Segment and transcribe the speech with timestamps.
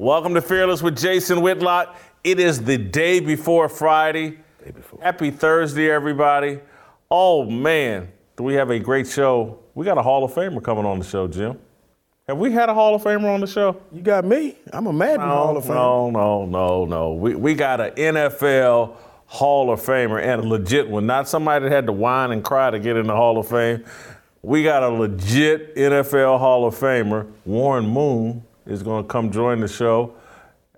[0.00, 1.94] Welcome to Fearless with Jason Whitlock.
[2.24, 4.38] It is the day before Friday.
[4.64, 4.98] Day before.
[5.02, 6.58] Happy Thursday, everybody.
[7.10, 9.58] Oh, man, do we have a great show?
[9.74, 11.58] We got a Hall of Famer coming on the show, Jim.
[12.26, 13.78] Have we had a Hall of Famer on the show?
[13.92, 14.56] You got me.
[14.72, 15.74] I'm a Madden Hall of Famer.
[15.74, 17.12] No, no, no, no.
[17.12, 18.96] We, we got an NFL
[19.26, 22.70] Hall of Famer and a legit one, not somebody that had to whine and cry
[22.70, 23.84] to get in the Hall of Fame.
[24.40, 27.30] We got a legit NFL Hall of Famer.
[27.44, 30.14] Warren Moon is going to come join the show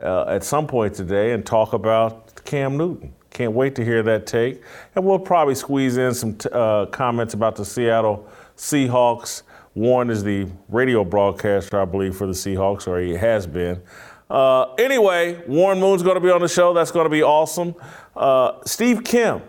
[0.00, 3.14] uh, at some point today and talk about Cam Newton.
[3.30, 4.62] Can't wait to hear that take.
[4.94, 9.42] And we'll probably squeeze in some t- uh, comments about the Seattle Seahawks.
[9.74, 13.80] Warren is the radio broadcaster, I believe, for the Seahawks, or he has been.
[14.28, 16.74] Uh, anyway, Warren Moon's going to be on the show.
[16.74, 17.74] That's going to be awesome.
[18.14, 19.42] Uh, Steve Kim.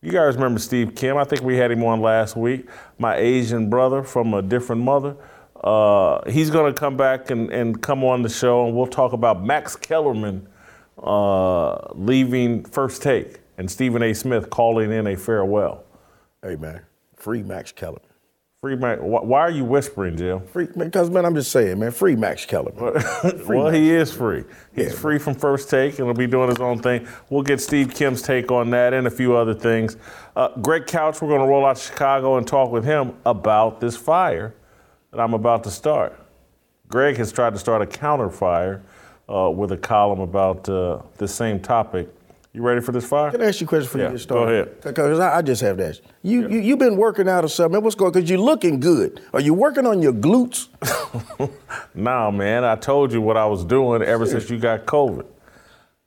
[0.00, 1.16] You guys remember Steve Kim?
[1.16, 2.68] I think we had him on last week.
[2.98, 5.16] My Asian brother from a different mother.
[5.64, 9.14] Uh, he's going to come back and, and come on the show, and we'll talk
[9.14, 10.46] about Max Kellerman
[11.02, 14.12] uh, leaving First Take and Stephen A.
[14.12, 15.84] Smith calling in a farewell.
[16.42, 16.82] Hey, man.
[17.16, 18.02] Free Max Kellerman.
[18.60, 19.00] Free Max.
[19.02, 20.46] Why are you whispering, Jim?
[20.48, 21.92] Free, because, man, I'm just saying, man.
[21.92, 22.76] Free Max Kellerman.
[22.76, 22.92] Well,
[23.64, 23.76] Max.
[23.76, 24.44] he is free.
[24.74, 27.08] He's yeah, free from First Take, and he'll be doing his own thing.
[27.30, 29.96] We'll get Steve Kim's take on that and a few other things.
[30.36, 33.80] Uh, Greg Couch, we're going to roll out to Chicago and talk with him about
[33.80, 34.54] this fire
[35.14, 36.18] that I'm about to start.
[36.88, 38.82] Greg has tried to start a counter fire
[39.32, 42.08] uh, with a column about uh, the same topic.
[42.52, 43.30] You ready for this fire?
[43.30, 44.46] Can I ask you a question before yeah, you get started?
[44.46, 44.80] Go ahead.
[44.82, 46.40] Because I, I, just have to ask you.
[46.40, 46.54] You, yeah.
[46.54, 47.82] you you've been working out or something?
[47.82, 48.12] What's going?
[48.12, 49.20] Because you're looking good.
[49.32, 50.68] Are you working on your glutes?
[51.94, 52.64] nah, man.
[52.64, 55.26] I told you what I was doing ever since you got COVID.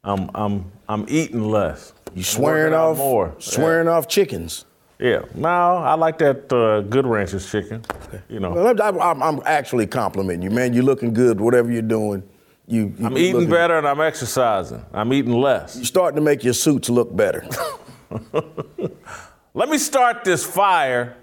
[0.03, 1.93] I'm I'm I'm eating less.
[2.14, 3.36] You swearing off more?
[3.39, 3.93] Swearing yeah.
[3.93, 4.65] off chickens?
[4.99, 7.83] Yeah, no, I like that uh, Good Ranchers chicken.
[8.30, 10.73] You know, well, I'm, I'm, actually complimenting you, man.
[10.73, 12.23] You're looking good, whatever you're doing.
[12.65, 14.83] You, you I'm eating looking, better and I'm exercising.
[14.91, 15.75] I'm eating less.
[15.75, 17.47] You're starting to make your suits look better.
[19.53, 21.15] Let me start this fire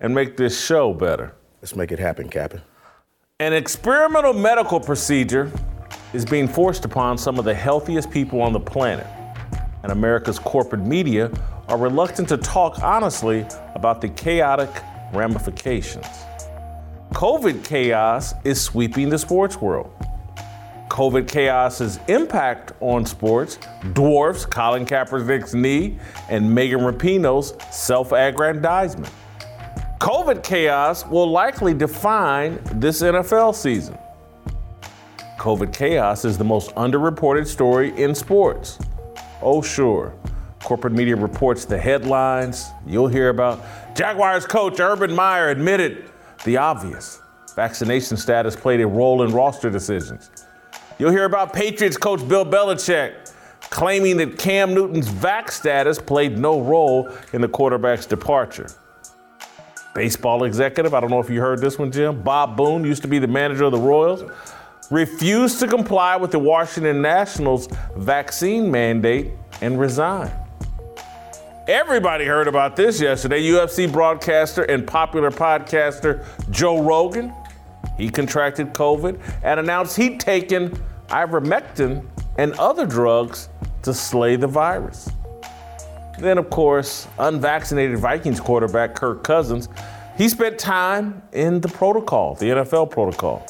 [0.00, 1.34] and make this show better.
[1.62, 2.60] Let's make it happen, Captain.
[3.40, 5.50] An experimental medical procedure
[6.12, 9.06] is being forced upon some of the healthiest people on the planet.
[9.82, 11.30] And America's corporate media
[11.68, 14.70] are reluctant to talk honestly about the chaotic
[15.12, 16.06] ramifications.
[17.12, 19.92] COVID chaos is sweeping the sports world.
[20.88, 23.58] COVID chaos's impact on sports
[23.94, 25.98] dwarfs Colin Kaepernick's knee
[26.28, 29.12] and Megan Rapinoe's self aggrandizement.
[29.98, 33.96] COVID chaos will likely define this NFL season.
[35.38, 38.78] COVID chaos is the most underreported story in sports.
[39.40, 40.14] Oh, sure.
[40.64, 42.70] Corporate media reports the headlines.
[42.86, 43.62] You'll hear about
[43.94, 46.10] Jaguars coach Urban Meyer admitted
[46.44, 47.20] the obvious.
[47.54, 50.30] Vaccination status played a role in roster decisions.
[50.98, 53.30] You'll hear about Patriots coach Bill Belichick
[53.60, 58.68] claiming that Cam Newton's vac status played no role in the quarterback's departure.
[59.94, 62.22] Baseball executive, I don't know if you heard this one, Jim.
[62.22, 64.24] Bob Boone used to be the manager of the Royals,
[64.90, 70.32] refused to comply with the Washington Nationals vaccine mandate and resigned.
[71.66, 73.42] Everybody heard about this yesterday.
[73.42, 77.32] UFC broadcaster and popular podcaster Joe Rogan,
[77.96, 82.04] he contracted COVID and announced he'd taken ivermectin
[82.36, 83.48] and other drugs
[83.82, 85.10] to slay the virus.
[86.18, 89.70] Then, of course, unvaccinated Vikings quarterback Kirk Cousins,
[90.18, 93.46] he spent time in the protocol, the NFL protocol.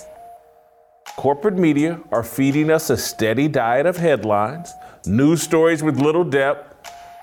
[1.17, 4.73] Corporate media are feeding us a steady diet of headlines,
[5.05, 6.74] news stories with little depth,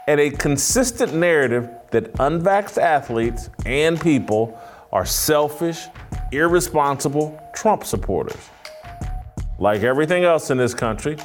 [0.08, 4.60] and a consistent narrative that unvaxxed athletes and people
[4.92, 5.88] are selfish,
[6.32, 8.50] irresponsible Trump supporters.
[9.60, 11.18] Like everything else in this country,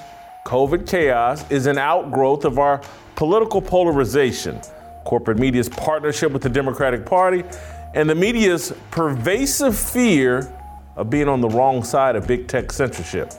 [0.45, 2.81] COVID chaos is an outgrowth of our
[3.17, 4.61] political polarization,
[5.05, 7.45] corporate media's partnership with the Democratic Party,
[7.95, 10.53] and the media's pervasive fear
[10.97, 13.33] of being on the wrong side of big tech censorship.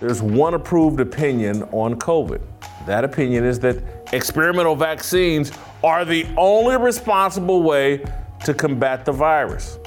[0.00, 2.40] There's one approved opinion on COVID.
[2.86, 5.52] That opinion is that experimental vaccines
[5.82, 8.04] are the only responsible way
[8.44, 9.78] to combat the virus.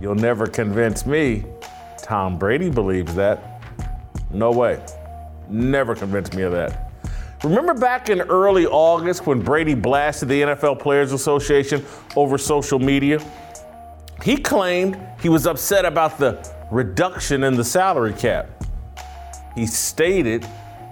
[0.00, 1.44] You'll never convince me.
[2.02, 3.62] Tom Brady believes that.
[4.30, 4.82] No way.
[5.48, 6.92] Never convince me of that.
[7.44, 11.84] Remember back in early August when Brady blasted the NFL Players Association
[12.16, 13.20] over social media?
[14.22, 18.64] He claimed he was upset about the reduction in the salary cap.
[19.54, 20.46] He stated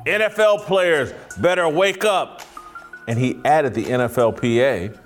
[0.07, 2.43] NFL players better wake up.
[3.09, 4.97] And he added the NFLPA.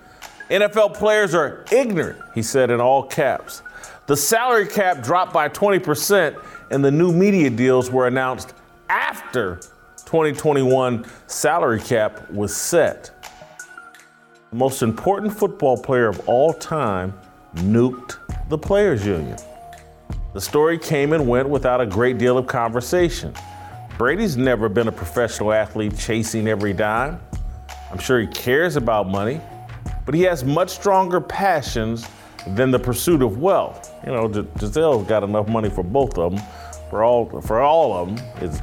[0.51, 3.63] NFL players are ignorant, he said in all caps.
[4.07, 6.39] The salary cap dropped by 20%,
[6.71, 8.55] and the new media deals were announced
[8.89, 9.57] after
[10.05, 13.11] 2021 salary cap was set.
[14.51, 17.19] The most important football player of all time
[17.55, 18.19] nuked
[18.49, 19.39] the players' union.
[20.35, 23.33] The story came and went without a great deal of conversation.
[24.01, 27.21] Brady's never been a professional athlete chasing every dime.
[27.93, 29.43] I'm sure he cares about money,
[30.07, 32.07] but he has much stronger passions
[32.47, 33.95] than the pursuit of wealth.
[34.07, 36.43] You know, Gisele's got enough money for both of them.
[36.89, 38.63] For all, for all of them, it's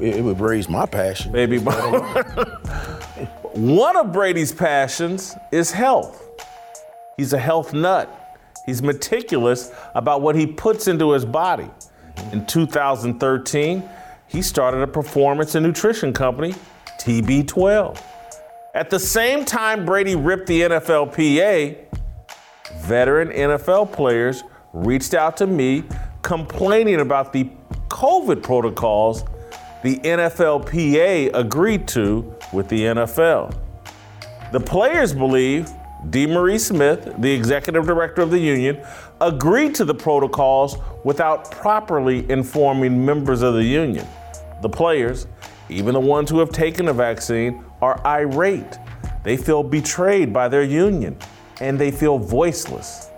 [0.00, 1.32] it, would raise my passion.
[1.32, 1.58] Maybe.
[3.54, 6.24] One of Brady's passions is health.
[7.16, 8.38] He's a health nut.
[8.66, 11.68] He's meticulous about what he puts into his body.
[12.30, 13.82] In 2013,
[14.28, 16.54] he started a performance and nutrition company,
[17.00, 18.02] TB12.
[18.74, 21.78] At the same time Brady ripped the NFLPA,
[22.80, 25.84] veteran NFL players reached out to me
[26.22, 27.48] complaining about the
[27.88, 29.24] COVID protocols
[29.82, 33.56] the NFLPA agreed to with the NFL.
[34.50, 35.70] The players believe
[36.06, 38.84] DeMaurice Smith, the executive director of the union,
[39.20, 44.06] agreed to the protocols without properly informing members of the union.
[44.62, 45.26] The players,
[45.68, 48.78] even the ones who have taken the vaccine, are irate.
[49.24, 51.16] They feel betrayed by their union
[51.60, 53.08] and they feel voiceless.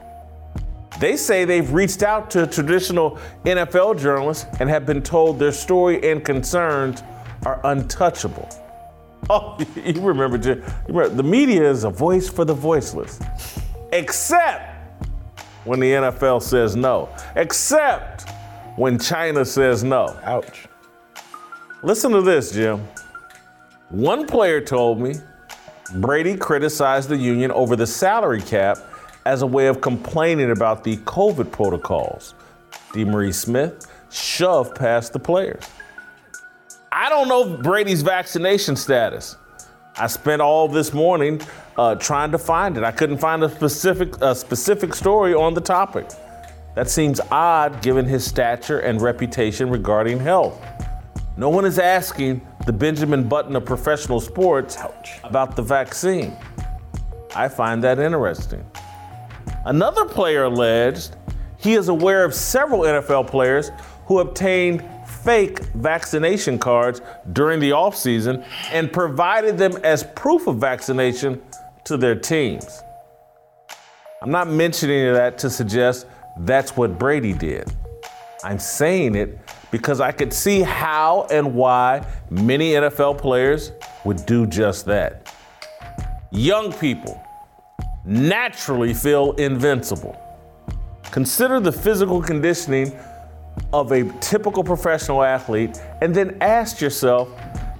[1.00, 6.11] They say they've reached out to traditional NFL journalists and have been told their story
[6.11, 7.03] and concerns
[7.45, 8.49] are untouchable.
[9.31, 13.19] Oh, you remember, you remember, the media is a voice for the voiceless.
[13.93, 14.68] Except
[15.69, 17.11] when the NFL says no.
[17.37, 18.29] Except
[18.76, 20.19] when China says no.
[20.25, 20.67] Ouch.
[21.82, 22.88] Listen to this, Jim.
[23.91, 25.17] One player told me
[25.97, 28.79] Brady criticized the union over the salary cap
[29.26, 32.35] as a way of complaining about the COVID protocols.
[32.93, 35.62] DeMaurice Smith shoved past the players.
[36.91, 39.37] I don't know Brady's vaccination status.
[39.97, 41.43] I spent all this morning
[41.79, 42.83] uh, trying to find it.
[42.83, 46.11] I couldn't find a specific, a specific story on the topic.
[46.75, 50.61] That seems odd given his stature and reputation regarding health.
[51.37, 55.21] No one is asking the Benjamin Button of professional sports Ouch.
[55.23, 56.37] about the vaccine.
[57.35, 58.69] I find that interesting.
[59.65, 61.15] Another player alleged
[61.59, 63.71] he is aware of several NFL players
[64.07, 67.01] who obtained fake vaccination cards
[67.33, 71.41] during the offseason and provided them as proof of vaccination
[71.88, 72.82] to their teams.
[74.23, 76.06] I'm not mentioning that to suggest
[76.38, 77.70] that's what Brady did.
[78.44, 79.38] I'm saying it
[79.70, 83.73] because I could see how and why many NFL players
[84.05, 85.35] would do just that.
[86.31, 87.20] Young people
[88.05, 90.17] naturally feel invincible.
[91.11, 92.96] Consider the physical conditioning
[93.73, 97.29] of a typical professional athlete and then ask yourself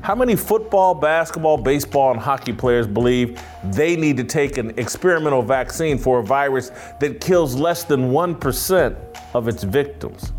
[0.08, 5.43] how many football, basketball, baseball, and hockey players believe they need to take an experimental
[5.43, 8.96] vaccine for a virus that kills less than 1%
[9.34, 10.32] of its victims?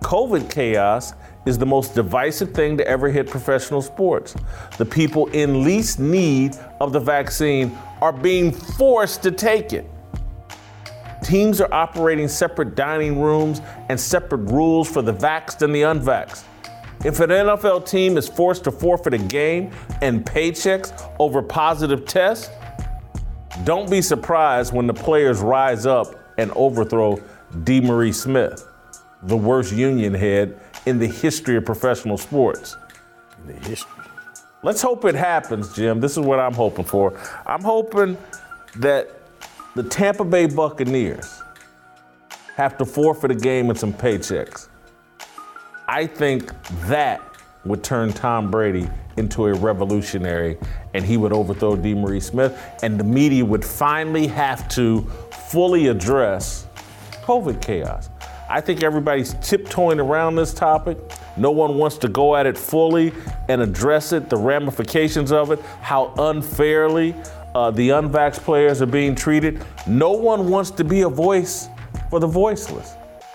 [0.00, 1.12] COVID chaos
[1.46, 4.34] is the most divisive thing to ever hit professional sports.
[4.76, 9.88] The people in least need of the vaccine are being forced to take it.
[11.22, 16.42] Teams are operating separate dining rooms and separate rules for the vaxxed and the unvaxxed.
[17.04, 22.48] If an NFL team is forced to forfeit a game and paychecks over positive tests,
[23.64, 27.20] don't be surprised when the players rise up and overthrow
[27.64, 28.68] DeMaurice Smith,
[29.24, 32.76] the worst union head in the history of professional sports.
[33.40, 34.04] In the history.
[34.62, 35.98] Let's hope it happens, Jim.
[35.98, 37.18] This is what I'm hoping for.
[37.46, 38.16] I'm hoping
[38.76, 39.10] that
[39.74, 41.42] the Tampa Bay Buccaneers
[42.54, 44.68] have to forfeit a game and some paychecks.
[45.92, 46.50] I think
[46.86, 47.20] that
[47.66, 50.56] would turn Tom Brady into a revolutionary
[50.94, 55.02] and he would overthrow DeMaurice Smith and the media would finally have to
[55.50, 56.66] fully address
[57.24, 58.08] COVID chaos.
[58.48, 60.96] I think everybody's tiptoeing around this topic.
[61.36, 63.12] No one wants to go at it fully
[63.50, 67.14] and address it, the ramifications of it, how unfairly
[67.54, 69.62] uh, the unvaxxed players are being treated.
[69.86, 71.68] No one wants to be a voice
[72.08, 72.94] for the voiceless.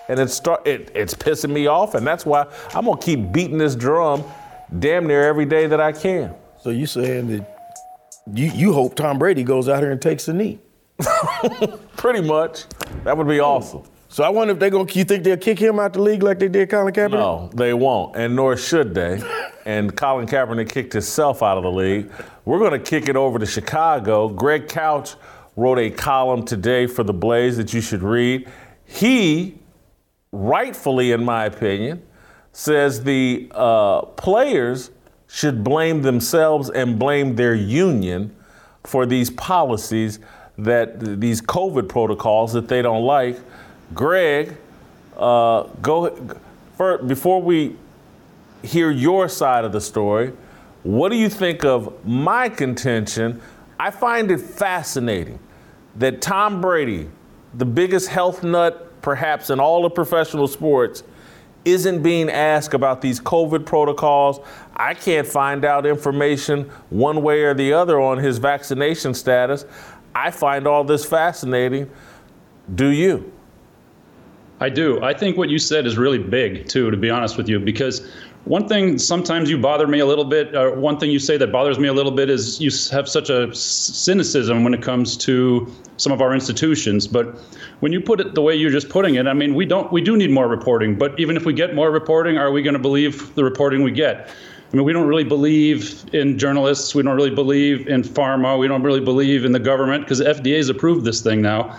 [0.09, 3.57] And it start, it, it's pissing me off, and that's why I'm gonna keep beating
[3.57, 4.23] this drum
[4.79, 6.33] damn near every day that I can.
[6.61, 7.57] So you saying that
[8.33, 10.59] you, you hope Tom Brady goes out here and takes the knee?
[11.97, 12.65] Pretty much.
[13.03, 13.43] That would be hmm.
[13.43, 13.83] awesome.
[14.09, 14.91] So I wonder if they're gonna.
[14.91, 17.11] You think they'll kick him out the league like they did Colin Kaepernick?
[17.11, 19.21] No, they won't, and nor should they.
[19.65, 22.09] and Colin Kaepernick kicked himself out of the league.
[22.45, 24.29] We're gonna kick it over to Chicago.
[24.29, 25.15] Greg Couch
[25.57, 28.47] wrote a column today for the Blaze that you should read.
[28.85, 29.59] he,
[30.31, 32.01] rightfully, in my opinion,
[32.51, 34.91] says the uh, players
[35.27, 38.35] should blame themselves and blame their union
[38.83, 40.19] for these policies
[40.57, 43.37] that these COVID protocols that they don't like.
[43.93, 44.57] Greg,
[45.17, 46.15] uh, go
[46.75, 47.75] for, before we
[48.63, 50.33] hear your side of the story.
[50.83, 53.41] What do you think of my contention?
[53.79, 55.39] I find it fascinating
[55.95, 57.09] that Tom Brady,
[57.53, 61.01] the biggest health nut perhaps in all of professional sports,
[61.63, 64.41] isn't being asked about these COVID protocols.
[64.75, 69.63] I can't find out information one way or the other on his vaccination status.
[70.13, 71.89] I find all this fascinating.
[72.75, 73.31] Do you?
[74.59, 75.01] I do.
[75.01, 78.11] I think what you said is really big, too, to be honest with you, because
[78.47, 80.55] one thing sometimes you bother me a little bit.
[80.55, 83.29] Uh, one thing you say that bothers me a little bit is you have such
[83.29, 87.07] a cynicism when it comes to some of our institutions.
[87.07, 87.37] But
[87.81, 90.01] when you put it the way you're just putting it, I mean, we don't we
[90.01, 90.97] do need more reporting.
[90.97, 93.91] But even if we get more reporting, are we going to believe the reporting we
[93.91, 94.29] get?
[94.71, 96.95] I mean, we don't really believe in journalists.
[96.95, 98.59] We don't really believe in pharma.
[98.59, 101.77] We don't really believe in the government because FDA has approved this thing now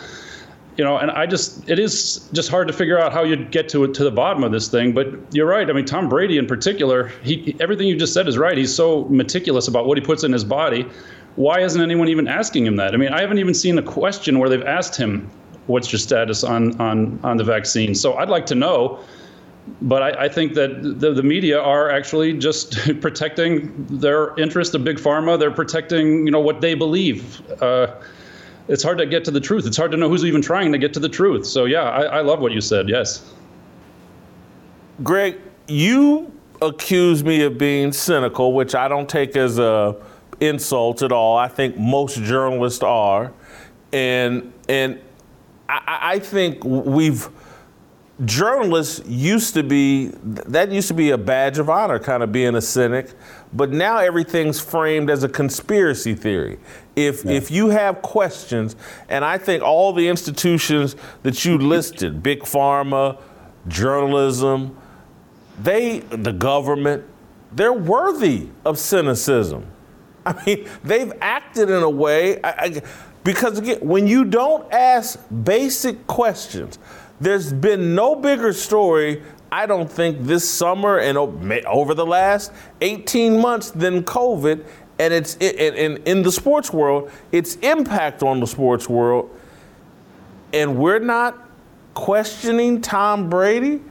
[0.78, 3.68] you know, and I just it is just hard to figure out how you'd get
[3.70, 4.92] to to the bottom of this thing.
[4.92, 5.68] But you're right.
[5.68, 8.56] I mean, Tom Brady in particular, he everything you just said is right.
[8.56, 10.86] He's so meticulous about what he puts in his body.
[11.34, 12.94] Why isn't anyone even asking him that?
[12.94, 15.28] I mean, I haven't even seen a question where they've asked him,
[15.66, 19.00] "What's your status on on on the vaccine?" So I'd like to know.
[19.82, 24.82] But I, I think that the, the media are actually just protecting their interest of
[24.82, 25.38] big pharma.
[25.38, 27.42] They're protecting, you know, what they believe.
[27.60, 27.88] Uh,
[28.68, 29.66] it's hard to get to the truth.
[29.66, 31.46] It's hard to know who's even trying to get to the truth.
[31.46, 32.88] So yeah, I, I love what you said.
[32.88, 33.32] Yes.
[35.02, 39.96] Greg, you accuse me of being cynical, which I don't take as a
[40.40, 41.36] insult at all.
[41.36, 43.32] I think most journalists are,
[43.92, 45.00] and and
[45.68, 47.28] I, I think we've
[48.24, 52.56] journalists used to be that used to be a badge of honor, kind of being
[52.56, 53.12] a cynic.
[53.52, 56.58] But now everything's framed as a conspiracy theory.
[56.98, 57.32] If yeah.
[57.32, 58.74] if you have questions,
[59.08, 63.20] and I think all the institutions that you listed, big pharma,
[63.68, 64.76] journalism,
[65.62, 67.04] they the government,
[67.52, 69.66] they're worthy of cynicism.
[70.26, 72.82] I mean, they've acted in a way I, I,
[73.22, 76.80] because again, when you don't ask basic questions,
[77.20, 83.40] there's been no bigger story I don't think this summer and over the last 18
[83.40, 84.66] months than COVID
[84.98, 89.30] and it's in, in the sports world, its impact on the sports world.
[90.52, 91.38] And we're not
[91.94, 93.82] questioning Tom Brady.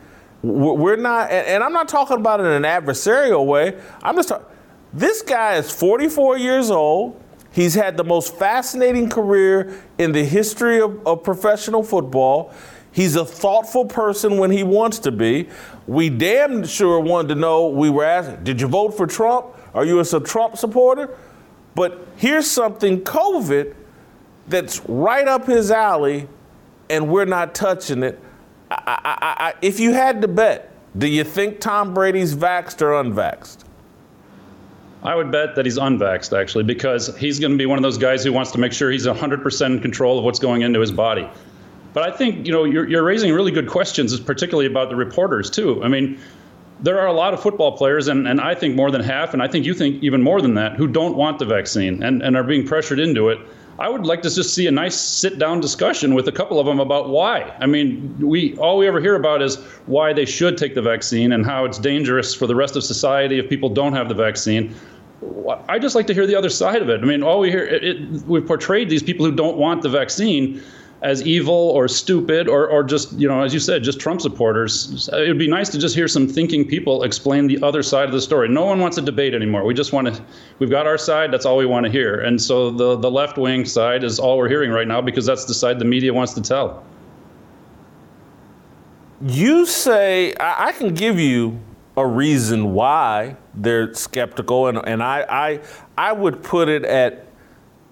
[0.42, 3.80] We're not, and I'm not talking about it in an adversarial way.
[4.02, 4.46] I'm just talking,
[4.94, 7.22] this guy is 44 years old.
[7.52, 12.54] He's had the most fascinating career in the history of, of professional football.
[12.92, 15.50] He's a thoughtful person when he wants to be.
[15.86, 19.48] We damn sure wanted to know, we were asking, did you vote for Trump?
[19.78, 21.16] Are you a Trump supporter?
[21.76, 23.76] But here's something COVID
[24.48, 26.28] that's right up his alley,
[26.90, 28.20] and we're not touching it.
[28.72, 29.18] I, I,
[29.50, 33.60] I, if you had to bet, do you think Tom Brady's vaxxed or unvaxxed?
[35.04, 38.00] I would bet that he's unvaxxed, actually, because he's going to be one of those
[38.00, 40.92] guys who wants to make sure he's 100% in control of what's going into his
[40.92, 41.30] body.
[41.94, 45.52] But I think you know you're, you're raising really good questions, particularly about the reporters
[45.52, 45.84] too.
[45.84, 46.20] I mean,
[46.80, 49.42] there are a lot of football players, and, and I think more than half, and
[49.42, 52.36] I think you think even more than that, who don't want the vaccine and, and
[52.36, 53.40] are being pressured into it.
[53.80, 56.66] I would like to just see a nice sit down discussion with a couple of
[56.66, 57.56] them about why.
[57.60, 61.32] I mean, we all we ever hear about is why they should take the vaccine
[61.32, 64.74] and how it's dangerous for the rest of society if people don't have the vaccine.
[65.70, 67.02] I just like to hear the other side of it.
[67.02, 69.90] I mean, all we hear it, it, we've portrayed these people who don't want the
[69.90, 70.62] vaccine
[71.04, 75.08] as evil or stupid or, or just, you know, as you said, just Trump supporters.
[75.14, 78.14] It would be nice to just hear some thinking people explain the other side of
[78.14, 78.50] the story.
[78.50, 79.64] No one wants to debate anymore.
[79.64, 80.24] We just want to,
[80.58, 82.22] we've got our side, that's all we want to hear.
[82.22, 85.46] And so the, the left wing side is all we're hearing right now because that's
[85.46, 86.84] the side the media wants to tell.
[89.22, 91.60] You say, I, I can give you
[91.96, 95.60] a reason why they're skeptical, and, and I, I,
[95.98, 97.27] I would put it at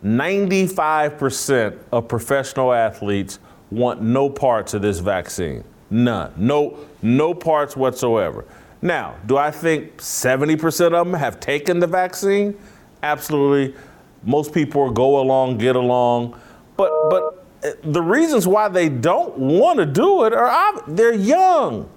[0.05, 3.39] 95% of professional athletes
[3.71, 5.63] want no parts of this vaccine.
[5.89, 6.31] None.
[6.37, 8.45] No, no parts whatsoever.
[8.83, 12.55] Now, do I think 70% of them have taken the vaccine?
[13.01, 13.75] Absolutely.
[14.23, 16.39] Most people go along, get along.
[16.77, 21.89] But but eh, the reasons why they don't want to do it are they're young.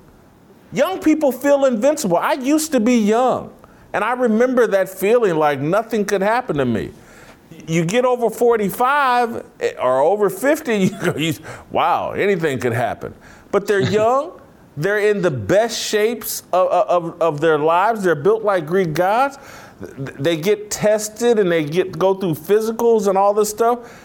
[0.72, 2.16] Young people feel invincible.
[2.16, 3.54] I used to be young,
[3.92, 6.90] and I remember that feeling like nothing could happen to me.
[7.66, 11.34] You get over 45 eh, or over 50, you, you,
[11.70, 13.14] wow, anything could happen.
[13.50, 14.40] But they're young.
[14.76, 18.02] they're in the best shapes of, of, of their lives.
[18.02, 19.38] They're built like Greek gods.
[19.80, 24.04] They get tested and they get go through physicals and all this stuff.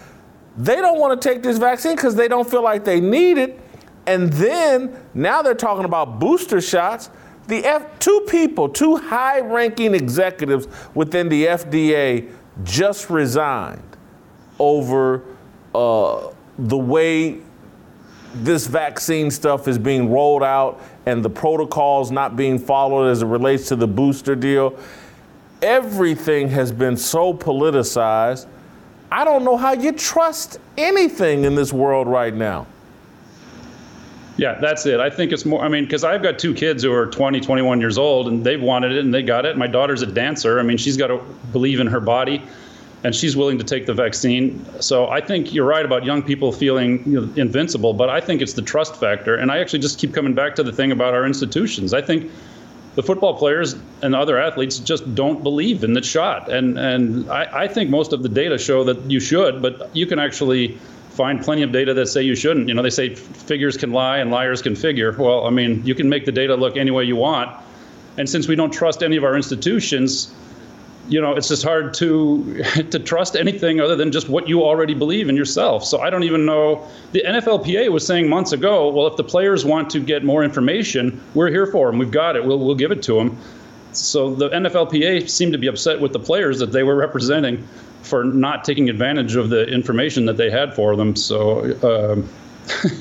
[0.55, 3.59] They don't want to take this vaccine because they don't feel like they need it.
[4.05, 7.09] And then now they're talking about booster shots.
[7.47, 12.31] The F, two people, two high-ranking executives within the FDA
[12.63, 13.81] just resigned
[14.59, 15.23] over
[15.73, 17.39] uh, the way
[18.35, 23.27] this vaccine stuff is being rolled out and the protocols not being followed as it
[23.27, 24.77] relates to the booster deal.
[25.61, 28.47] Everything has been so politicized.
[29.11, 32.65] I don't know how you trust anything in this world right now.
[34.37, 34.99] Yeah, that's it.
[34.99, 37.79] I think it's more, I mean, because I've got two kids who are 20, 21
[37.79, 39.57] years old, and they've wanted it and they got it.
[39.57, 40.59] My daughter's a dancer.
[40.59, 41.19] I mean, she's got to
[41.51, 42.41] believe in her body
[43.03, 44.65] and she's willing to take the vaccine.
[44.81, 48.41] So I think you're right about young people feeling you know, invincible, but I think
[48.41, 49.35] it's the trust factor.
[49.35, 51.93] And I actually just keep coming back to the thing about our institutions.
[51.93, 52.31] I think
[52.95, 56.49] the football players and other athletes just don't believe in the shot.
[56.49, 60.05] And and I, I think most of the data show that you should, but you
[60.05, 60.77] can actually
[61.13, 62.67] find plenty of data that say you shouldn't.
[62.67, 65.15] You know, they say figures can lie and liars can figure.
[65.17, 67.55] Well, I mean, you can make the data look any way you want.
[68.17, 70.33] And since we don't trust any of our institutions,
[71.07, 74.95] you know, it's just hard to to trust anything other than just what you already
[74.95, 75.85] believe in yourself.
[75.85, 76.87] So I don't even know.
[77.11, 81.21] The NFLPA was saying months ago, well, if the players want to get more information,
[81.35, 81.99] we're here for them.
[81.99, 82.43] We've got it.
[82.43, 83.37] We'll we'll give it to them.
[83.91, 87.67] So the NFLPA seemed to be upset with the players that they were representing
[88.03, 91.15] for not taking advantage of the information that they had for them.
[91.15, 91.61] So.
[91.83, 92.29] Um,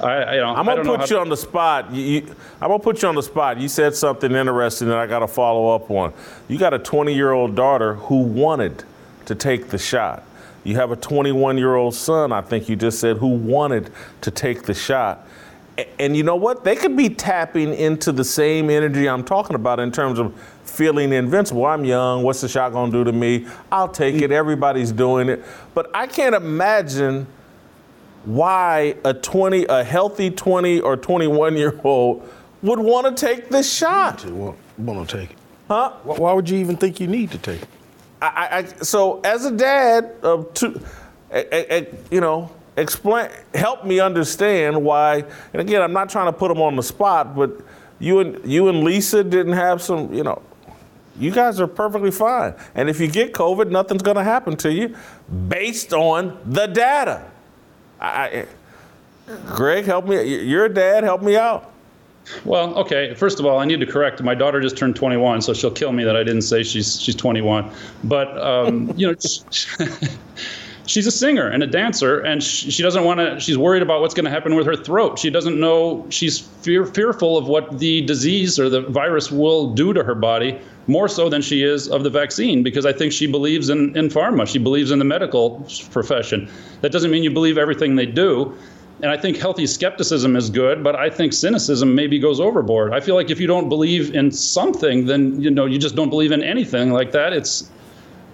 [0.00, 1.92] I, I am gonna put you on the spot.
[1.92, 3.58] You, you, I'm gonna put you on the spot.
[3.58, 6.12] You said something interesting that I got to follow up on.
[6.48, 8.84] You got a 20 year old daughter who wanted
[9.26, 10.24] to take the shot.
[10.64, 13.90] You have a 21 year old son, I think you just said, who wanted
[14.22, 15.26] to take the shot.
[15.98, 16.64] And you know what?
[16.64, 20.32] They could be tapping into the same energy I'm talking about in terms of
[20.74, 21.64] feeling invincible.
[21.66, 22.22] I'm young.
[22.22, 23.46] What's the shot going to do to me?
[23.70, 24.30] I'll take it.
[24.30, 24.34] Mm.
[24.34, 25.44] Everybody's doing it.
[25.74, 27.26] But I can't imagine
[28.24, 32.28] why a 20, a healthy 20 or 21 year old
[32.62, 34.24] would want to take this shot.
[34.26, 35.38] Want, want to take it?
[35.68, 35.92] Huh?
[36.02, 37.68] Why would you even think you need to take it?
[38.20, 40.80] I, I, so as a dad of two,
[42.10, 45.24] you know, explain, help me understand why.
[45.52, 47.60] And again, I'm not trying to put them on the spot, but
[47.98, 50.40] you and you and Lisa didn't have some, you know,
[51.18, 52.54] you guys are perfectly fine.
[52.74, 54.96] And if you get COVID, nothing's going to happen to you
[55.48, 57.30] based on the data.
[58.00, 58.46] I,
[59.46, 60.22] Greg, help me.
[60.22, 61.04] You're a dad.
[61.04, 61.72] Help me out.
[62.44, 63.14] Well, okay.
[63.14, 64.22] First of all, I need to correct.
[64.22, 67.14] My daughter just turned 21, so she'll kill me that I didn't say she's she's
[67.14, 67.70] 21.
[68.04, 69.14] But um, you know,
[70.86, 73.40] she's a singer and a dancer, and she, she doesn't want to.
[73.40, 75.18] She's worried about what's going to happen with her throat.
[75.18, 76.06] She doesn't know.
[76.10, 80.58] She's fear, fearful of what the disease or the virus will do to her body
[80.86, 84.08] more so than she is of the vaccine because I think she believes in, in
[84.08, 84.46] pharma.
[84.46, 86.48] She believes in the medical profession.
[86.82, 88.54] That doesn't mean you believe everything they do.
[89.02, 92.92] And I think healthy skepticism is good, but I think cynicism maybe goes overboard.
[92.92, 96.10] I feel like if you don't believe in something, then you know you just don't
[96.10, 97.32] believe in anything like that.
[97.32, 97.68] It's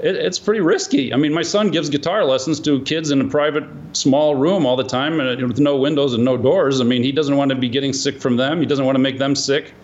[0.02, 1.12] it, it's pretty risky.
[1.12, 4.76] I mean, my son gives guitar lessons to kids in a private small room all
[4.76, 6.80] the time and with no windows and no doors.
[6.80, 8.60] I mean, he doesn't want to be getting sick from them.
[8.60, 9.74] He doesn't want to make them sick.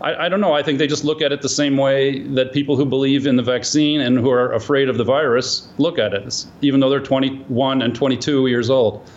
[0.00, 0.54] I, I, don't know.
[0.54, 3.36] I think they just look at it the same way that people who believe in
[3.36, 7.00] the vaccine and who are afraid of the virus look at it, even though they're
[7.00, 9.08] 21 and 22 years old.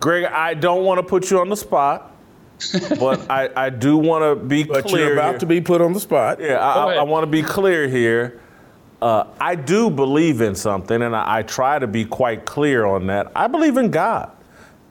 [0.00, 2.16] Greg, I don't want to put you on the spot,
[2.98, 5.04] but I, I do want to be but clear.
[5.04, 5.38] You're about here.
[5.40, 6.40] to be put on the spot.
[6.40, 8.40] Yeah, I, I want to be clear here.
[9.00, 13.06] Uh, I do believe in something, and I, I, try to be quite clear on
[13.06, 13.32] that.
[13.34, 14.30] I believe in God,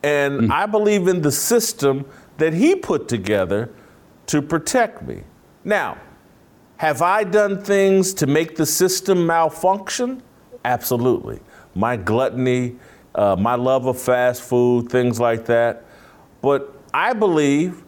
[0.01, 0.51] and mm.
[0.51, 2.05] I believe in the system
[2.37, 3.71] that He put together
[4.27, 5.21] to protect me.
[5.63, 5.97] Now,
[6.77, 10.23] have I done things to make the system malfunction?
[10.65, 11.39] Absolutely.
[11.75, 12.77] My gluttony,
[13.15, 15.83] uh, my love of fast food, things like that.
[16.41, 17.83] But I believe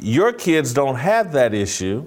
[0.00, 2.06] your kids don't have that issue.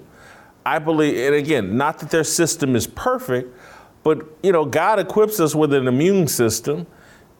[0.64, 3.54] I believe, and again, not that their system is perfect,
[4.02, 6.86] but you know, God equips us with an immune system,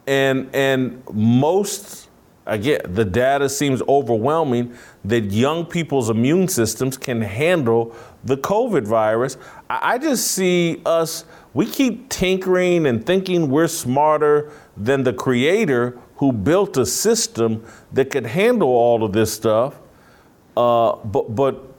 [0.07, 2.11] and and most
[2.47, 7.95] again, the data seems overwhelming that young people's immune systems can handle
[8.25, 9.37] the COVID virus.
[9.69, 16.33] I just see us, we keep tinkering and thinking we're smarter than the creator who
[16.33, 19.81] built a system that could handle all of this stuff.
[20.57, 21.70] Uh, but, but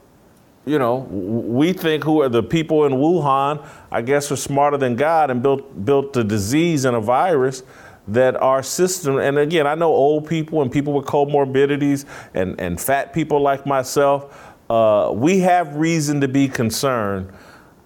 [0.64, 4.94] you know, we think who are the people in Wuhan, I guess, are smarter than
[4.94, 7.62] God and built built a disease and a virus
[8.08, 12.80] that our system, and again, I know old people and people with comorbidities and, and
[12.80, 17.32] fat people like myself, uh, we have reason to be concerned.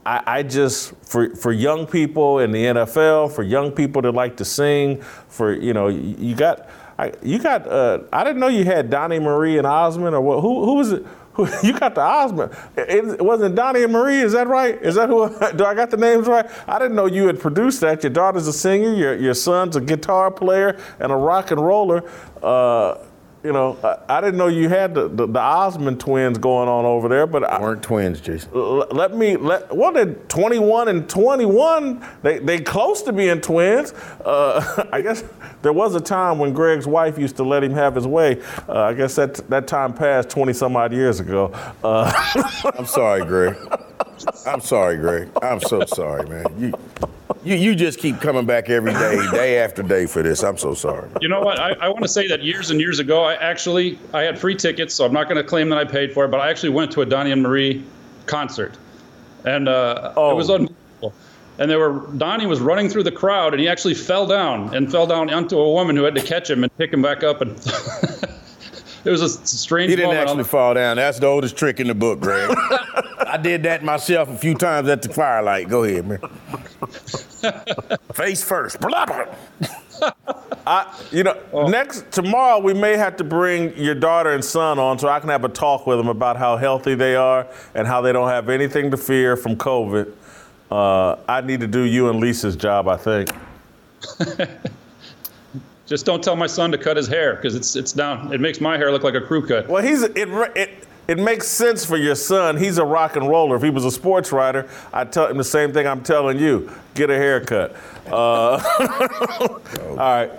[0.06, 4.36] I, I, just, for, for young people in the NFL, for young people that like
[4.36, 8.64] to sing, for, you know, you got, I, you got, uh, I didn't know you
[8.64, 11.04] had Donnie Marie and Osmond or what, who, who was it?
[11.62, 12.53] you got the Osmond.
[12.77, 14.20] It, wasn't Donnie and Marie.
[14.20, 14.81] Is that right?
[14.83, 15.29] Is that who?
[15.57, 16.46] Do I got the names right?
[16.66, 18.03] I didn't know you had produced that.
[18.03, 18.94] Your daughter's a singer.
[18.94, 22.09] Your your son's a guitar player and a rock and roller.
[22.42, 22.99] Uh,
[23.46, 26.85] you know, I, I, didn't know you had the, the, the, Osmond twins going on
[26.85, 28.50] over there, but I, weren't twins, Jason.
[28.52, 32.04] L- let me let what did 21 and 21?
[32.22, 33.92] They they close to being twins.
[34.24, 35.22] Uh, I guess
[35.62, 38.42] there was a time when Greg's wife used to let him have his way.
[38.68, 41.52] Uh, I guess that that time passed 20 some odd years ago.
[41.85, 42.12] Uh,
[42.76, 43.56] I'm sorry, Greg.
[44.46, 45.29] I'm sorry, Greg.
[45.42, 46.46] I'm so sorry, man.
[46.59, 46.72] You,
[47.44, 50.42] you, you just keep coming back every day, day after day for this.
[50.42, 51.09] I'm so sorry.
[51.20, 51.59] You know what?
[51.59, 54.55] I, I want to say that years and years ago, I actually I had free
[54.55, 56.70] tickets, so I'm not going to claim that I paid for it, but I actually
[56.70, 57.85] went to a Donnie and Marie
[58.26, 58.76] concert,
[59.44, 60.33] and uh, oh.
[60.33, 61.14] it was unbelievable.
[61.59, 64.90] And there were Donnie was running through the crowd, and he actually fell down and
[64.90, 67.40] fell down onto a woman who had to catch him and pick him back up
[67.40, 67.57] and.
[69.07, 69.90] it was a strange.
[69.90, 70.97] He didn't actually fall down.
[70.97, 72.51] That's the oldest trick in the book, Greg.
[73.19, 75.69] I did that myself a few times at the firelight.
[75.69, 76.19] Go ahead, man.
[78.12, 78.79] Face first.
[80.66, 81.69] I, you know, oh.
[81.69, 85.29] next tomorrow we may have to bring your daughter and son on so I can
[85.29, 88.49] have a talk with them about how healthy they are and how they don't have
[88.49, 90.12] anything to fear from COVID.
[90.71, 93.31] Uh, I need to do you and Lisa's job, I think.
[95.87, 98.33] Just don't tell my son to cut his hair because it's it's down.
[98.33, 99.68] It makes my hair look like a crew cut.
[99.68, 100.16] Well, he's it.
[100.16, 102.57] it it makes sense for your son.
[102.57, 103.55] He's a rock and roller.
[103.55, 106.70] If he was a sports writer, I'd tell him the same thing I'm telling you
[106.94, 107.77] get a haircut.
[108.07, 108.11] Uh,
[109.90, 110.31] all right.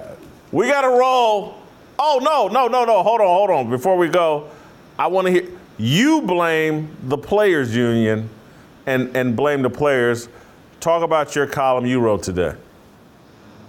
[0.52, 1.62] We got to roll.
[2.00, 3.02] Oh, no, no, no, no.
[3.04, 3.70] Hold on, hold on.
[3.70, 4.50] Before we go,
[5.00, 8.30] I want to hear you blame the players' union
[8.86, 10.28] and, and blame the players.
[10.80, 12.56] Talk about your column you wrote today.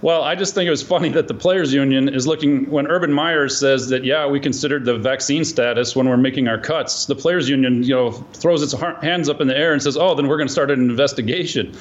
[0.01, 3.11] Well, I just think it was funny that the players' union is looking when Urban
[3.11, 7.05] Meyer says that yeah, we considered the vaccine status when we're making our cuts.
[7.05, 10.15] The players' union, you know, throws its hands up in the air and says, "Oh,
[10.15, 11.75] then we're going to start an investigation."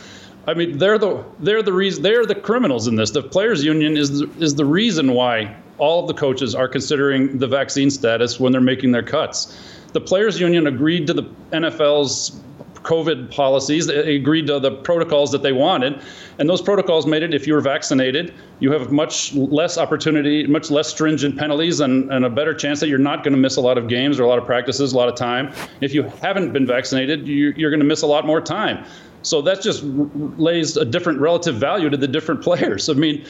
[0.48, 3.12] I mean, they're the they're the reason they're the criminals in this.
[3.12, 7.38] The players' union is the, is the reason why all of the coaches are considering
[7.38, 9.56] the vaccine status when they're making their cuts.
[9.92, 12.40] The players' union agreed to the NFL's
[12.88, 13.86] COVID policies.
[13.86, 16.00] They agreed to the protocols that they wanted.
[16.38, 20.70] And those protocols made it if you were vaccinated, you have much less opportunity, much
[20.70, 23.60] less stringent penalties, and, and a better chance that you're not going to miss a
[23.60, 25.52] lot of games or a lot of practices, a lot of time.
[25.82, 28.86] If you haven't been vaccinated, you, you're going to miss a lot more time.
[29.20, 32.88] So that just lays a different relative value to the different players.
[32.88, 33.22] I mean,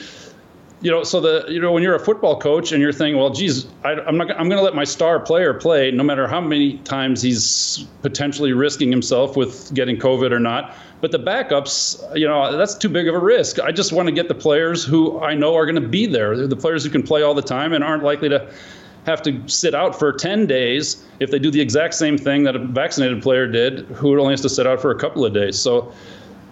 [0.80, 3.30] you know, so the you know when you're a football coach and you're thinking, well,
[3.30, 6.40] geez, I, am not I'm going to let my star player play no matter how
[6.40, 10.76] many times he's potentially risking himself with getting COVID or not.
[11.00, 13.60] But the backups, you know, that's too big of a risk.
[13.60, 16.36] I just want to get the players who I know are going to be there.
[16.36, 18.52] They're the players who can play all the time and aren't likely to
[19.06, 22.54] have to sit out for 10 days if they do the exact same thing that
[22.54, 25.58] a vaccinated player did, who only has to sit out for a couple of days.
[25.58, 25.92] So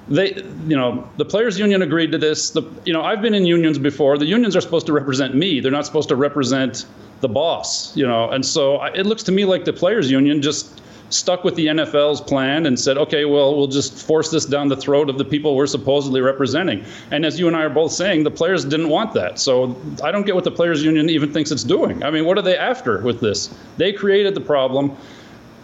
[0.09, 0.35] they,
[0.67, 2.51] you know, the players' union agreed to this.
[2.51, 4.19] The, you know, I've been in unions before.
[4.19, 5.61] The unions are supposed to represent me.
[5.61, 6.87] They're not supposed to represent
[7.21, 7.97] the boss.
[7.97, 11.55] You know, and so it looks to me like the players' union just stuck with
[11.55, 15.19] the NFL's plan and said, okay, well, we'll just force this down the throat of
[15.19, 16.85] the people we're supposedly representing.
[17.11, 19.39] And as you and I are both saying, the players didn't want that.
[19.39, 22.03] So I don't get what the players' union even thinks it's doing.
[22.03, 23.57] I mean, what are they after with this?
[23.77, 24.97] They created the problem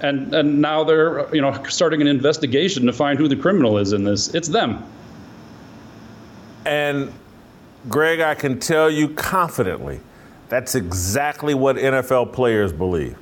[0.02, 3.92] and and now they're you know starting an investigation to find who the criminal is
[3.92, 4.34] in this.
[4.34, 4.84] It's them.
[6.64, 7.12] And
[7.88, 10.00] Greg, I can tell you confidently,
[10.48, 13.16] that's exactly what NFL players believe.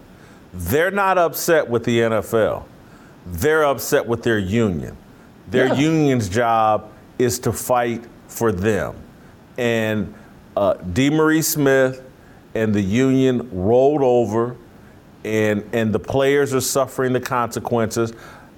[0.53, 2.65] They're not upset with the NFL.
[3.27, 4.97] They're upset with their union.
[5.49, 5.75] Their yeah.
[5.75, 8.97] union's job is to fight for them.
[9.57, 10.13] And
[10.57, 12.03] uh, DeMaurice Smith
[12.55, 14.57] and the union rolled over
[15.25, 18.13] and and the players are suffering the consequences.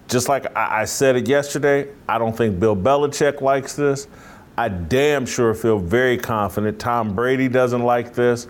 [0.08, 4.08] Just like I, I said it yesterday, I don't think Bill Belichick likes this.
[4.56, 8.48] I damn sure feel very confident Tom Brady doesn't like this.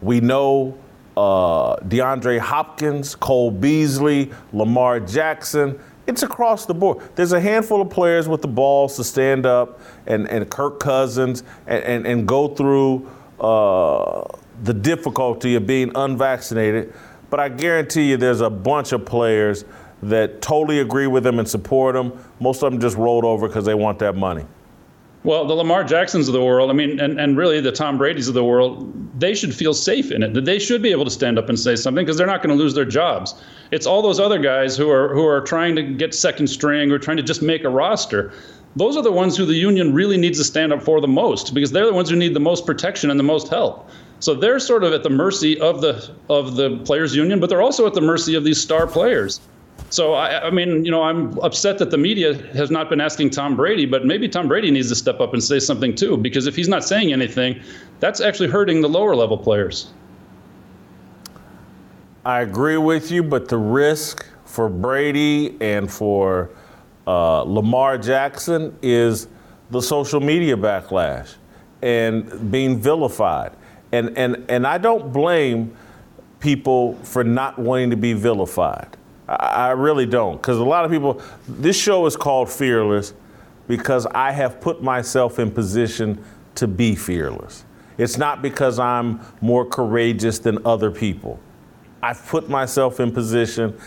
[0.00, 0.78] We know
[1.16, 5.78] uh, DeAndre Hopkins, Cole Beasley, Lamar Jackson.
[6.06, 6.98] It's across the board.
[7.14, 11.42] There's a handful of players with the balls to stand up and, and Kirk Cousins
[11.66, 14.24] and, and, and go through uh,
[14.62, 16.92] the difficulty of being unvaccinated.
[17.30, 19.64] But I guarantee you there's a bunch of players
[20.02, 22.12] that totally agree with him and support him.
[22.40, 24.44] Most of them just rolled over because they want that money.
[25.22, 28.26] Well, the Lamar Jacksons of the world, I mean, and, and really the Tom Brady's
[28.26, 28.90] of the world,
[29.20, 30.32] they should feel safe in it.
[30.32, 32.56] That they should be able to stand up and say something because they're not going
[32.56, 33.34] to lose their jobs.
[33.70, 36.98] It's all those other guys who are who are trying to get second string or
[36.98, 38.32] trying to just make a roster.
[38.76, 41.52] Those are the ones who the union really needs to stand up for the most
[41.52, 43.90] because they're the ones who need the most protection and the most help.
[44.20, 47.62] So they're sort of at the mercy of the of the players union, but they're
[47.62, 49.40] also at the mercy of these star players.
[49.88, 53.30] So I, I, mean, you know, I'm upset that the media has not been asking
[53.30, 56.46] Tom Brady, but maybe Tom Brady needs to step up and say something too, because
[56.46, 57.60] if he's not saying anything,
[57.98, 59.90] that's actually hurting the lower level players.
[62.24, 66.50] I agree with you, but the risk for Brady and for
[67.06, 69.26] uh, Lamar Jackson is
[69.70, 71.34] the social media backlash
[71.82, 73.52] and being vilified.
[73.92, 75.76] And, and, and I don't blame
[76.38, 78.96] people for not wanting to be vilified.
[79.28, 80.36] I really don't.
[80.36, 83.14] Because a lot of people, this show is called Fearless
[83.68, 86.24] because I have put myself in position
[86.56, 87.64] to be fearless.
[87.98, 91.38] It's not because I'm more courageous than other people.
[92.02, 93.78] I've put myself in position,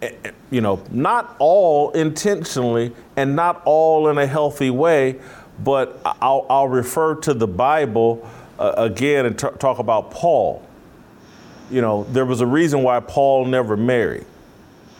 [0.00, 5.18] eh, eh, you know, not all intentionally and not all in a healthy way,
[5.64, 10.66] but I'll, I'll refer to the Bible uh, again and t- talk about Paul.
[11.70, 14.26] You know, there was a reason why Paul never married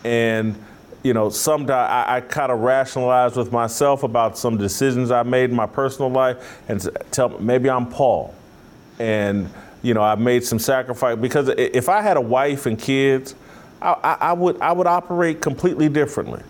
[0.05, 0.57] and
[1.03, 5.51] you know, sometimes I, I kind of rationalize with myself about some decisions I made
[5.51, 8.35] in my personal life, and tell maybe I'm Paul,
[8.99, 9.51] and
[9.83, 13.35] you know, I made some sacrifice because if I had a wife and kids,
[13.81, 16.43] I, I, I would I would operate completely differently.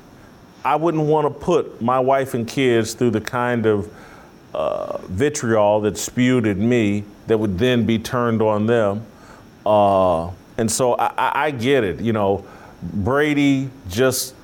[0.64, 3.92] I wouldn't want to put my wife and kids through the kind of
[4.54, 9.04] uh, vitriol that spewed at me that would then be turned on them.
[9.64, 12.44] Uh, and so I, I, get it, you know.
[12.82, 14.34] Brady just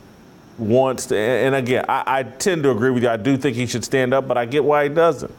[0.59, 3.09] wants to, and again, I, I, tend to agree with you.
[3.09, 5.33] I do think he should stand up, but I get why he doesn't.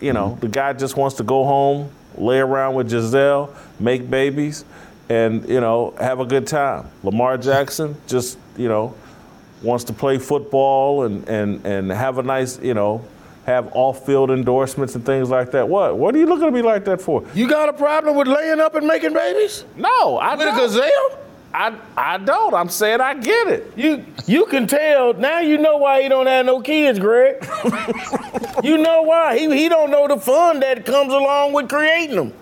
[0.00, 4.64] You know, the guy just wants to go home, lay around with Gisele, make babies,
[5.08, 6.90] and, you know, have a good time.
[7.02, 8.94] Lamar Jackson just, you know,
[9.62, 13.04] wants to play football and, and, and have a nice, you know,
[13.46, 15.68] have off-field endorsements and things like that.
[15.68, 15.98] What?
[15.98, 17.24] What are you looking at me like that for?
[17.34, 19.64] You got a problem with laying up and making babies?
[19.76, 20.58] No, I with don't.
[20.58, 21.18] a gazelle?
[21.54, 22.54] I I don't.
[22.54, 23.72] I'm saying I get it.
[23.76, 25.40] You you can tell now.
[25.40, 27.46] You know why he don't have no kids, Greg.
[28.62, 32.32] you know why he he don't know the fun that comes along with creating them.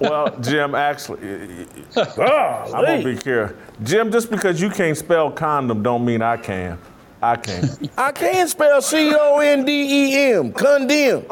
[0.00, 3.56] Well, Jim, actually, oh, I'm gonna be careful.
[3.82, 6.78] Jim, just because you can't spell condom, don't mean I can.
[7.26, 7.90] I can.
[7.98, 10.52] I can spell C O N D E M.
[10.52, 11.24] Condemn.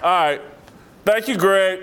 [0.00, 0.40] All right.
[1.04, 1.80] Thank you, Greg.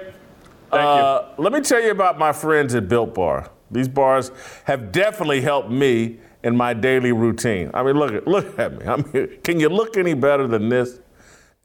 [0.71, 3.49] Thank Uh, let me tell you about my friends at Built Bar.
[3.71, 4.31] These bars
[4.63, 7.71] have definitely helped me in my daily routine.
[7.73, 8.85] I mean, look at look at me.
[8.85, 10.99] I mean, can you look any better than this?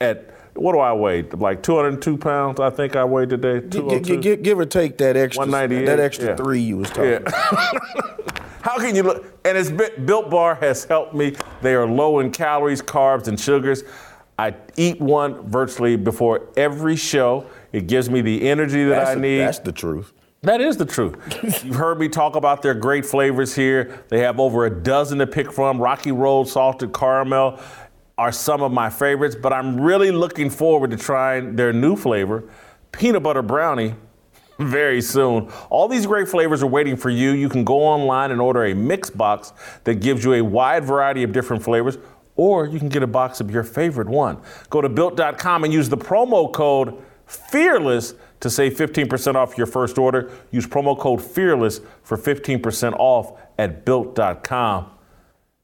[0.00, 1.22] At what do I weigh?
[1.22, 3.60] Like 202 pounds, I think I weighed today.
[3.60, 6.36] G- g- g- give or take that extra, that extra yeah.
[6.36, 7.22] three you was talking.
[7.24, 8.30] Yeah.
[8.62, 9.24] How can you look?
[9.44, 11.34] And it's Built Bar has helped me.
[11.62, 13.84] They are low in calories, carbs, and sugars.
[14.38, 17.46] I eat one virtually before every show.
[17.72, 19.38] It gives me the energy that that's I need.
[19.38, 20.12] that's the truth.
[20.42, 21.16] That is the truth.
[21.64, 24.02] You've heard me talk about their great flavors here.
[24.08, 25.80] They have over a dozen to pick from.
[25.80, 27.60] Rocky Road, salted caramel
[28.16, 32.44] are some of my favorites, but I'm really looking forward to trying their new flavor,
[32.92, 33.94] peanut butter brownie,
[34.60, 35.50] very soon.
[35.70, 37.32] All these great flavors are waiting for you.
[37.32, 39.52] You can go online and order a mix box
[39.84, 41.98] that gives you a wide variety of different flavors,
[42.36, 44.38] or you can get a box of your favorite one.
[44.68, 49.98] Go to built.com and use the promo code Fearless to save 15% off your first
[49.98, 50.32] order.
[50.50, 54.90] Use promo code Fearless for 15% off at built.com.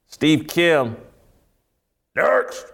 [0.07, 0.95] Steve Kim,
[2.15, 2.67] next.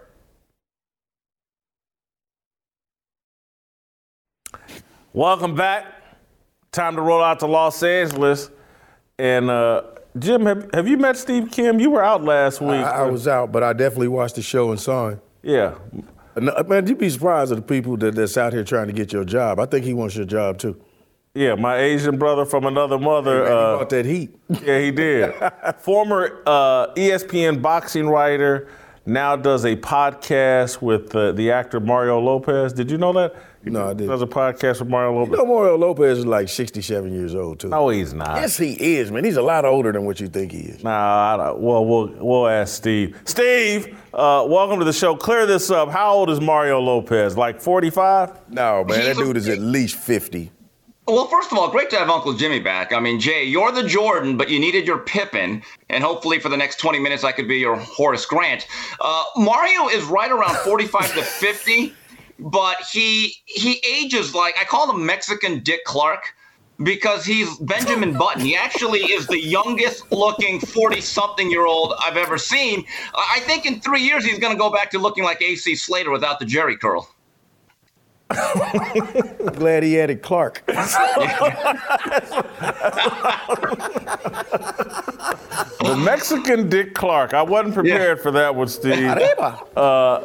[5.12, 5.93] Welcome back.
[6.74, 8.50] Time to roll out to Los Angeles.
[9.16, 9.82] And uh,
[10.18, 11.78] Jim, have, have you met Steve Kim?
[11.78, 12.70] You were out last week.
[12.70, 15.20] I, I was out, but I definitely watched the show and saw him.
[15.42, 15.76] Yeah.
[16.36, 19.24] Man, you'd be surprised at the people that, that's out here trying to get your
[19.24, 19.60] job.
[19.60, 20.80] I think he wants your job too.
[21.32, 23.44] Yeah, my Asian brother from another mother.
[23.44, 24.34] Hey, man, uh, brought that heat.
[24.64, 25.32] Yeah, he did.
[25.78, 28.68] Former uh, ESPN boxing writer,
[29.06, 32.72] now does a podcast with uh, the actor Mario Lopez.
[32.72, 33.36] Did you know that?
[33.72, 34.08] No, I didn't.
[34.08, 35.30] Does a podcast with Mario Lopez.
[35.32, 37.68] You know Mario Lopez is like 67 years old too.
[37.68, 38.36] No, he's not.
[38.36, 39.24] Yes, he is, man.
[39.24, 40.84] He's a lot older than what you think he is.
[40.84, 43.18] Nah, I don't, well, we'll we'll ask Steve.
[43.24, 45.16] Steve, uh, welcome to the show.
[45.16, 45.90] Clear this up.
[45.90, 47.36] How old is Mario Lopez?
[47.36, 48.50] Like 45?
[48.50, 50.50] No, man, that dude is at least 50.
[51.06, 52.94] Well, first of all, great to have Uncle Jimmy back.
[52.94, 56.56] I mean, Jay, you're the Jordan, but you needed your Pippin, and hopefully for the
[56.56, 58.66] next 20 minutes, I could be your Horace Grant.
[59.00, 61.92] Uh, Mario is right around 45 to 50,
[62.38, 66.34] but he he ages like I call him Mexican Dick Clark
[66.82, 68.42] because he's Benjamin Button.
[68.42, 72.84] He actually is the youngest looking 40 something year old I've ever seen.
[73.14, 76.10] I think in three years he's going to go back to looking like AC Slater
[76.10, 77.08] without the Jheri curl.
[78.28, 80.62] Glad he added Clark.
[80.66, 80.74] the
[86.02, 87.34] Mexican Dick Clark.
[87.34, 88.22] I wasn't prepared yeah.
[88.22, 89.06] for that one, Steve.
[89.06, 90.22] Uh, all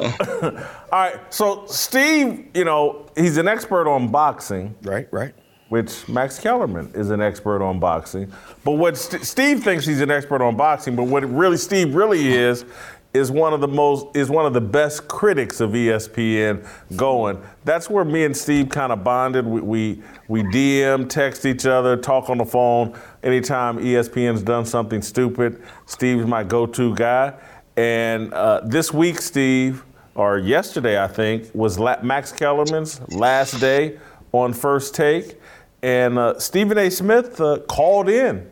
[0.90, 4.74] right, so Steve, you know, he's an expert on boxing.
[4.82, 5.34] Right, right.
[5.68, 8.32] Which Max Kellerman is an expert on boxing.
[8.64, 12.32] But what St- Steve thinks he's an expert on boxing, but what really Steve really
[12.32, 12.64] is
[13.12, 17.42] is one of the most is one of the best critics of ESPN going.
[17.64, 19.44] That's where me and Steve kind of bonded.
[19.44, 22.96] We, we we DM, text each other, talk on the phone.
[23.22, 27.34] Anytime ESPN's done something stupid, Steve's my go-to guy.
[27.76, 33.98] And uh, this week, Steve, or yesterday, I think, was La- Max Kellerman's last day
[34.32, 35.40] on First Take,
[35.82, 36.90] and uh, Stephen A.
[36.90, 38.48] Smith uh, called in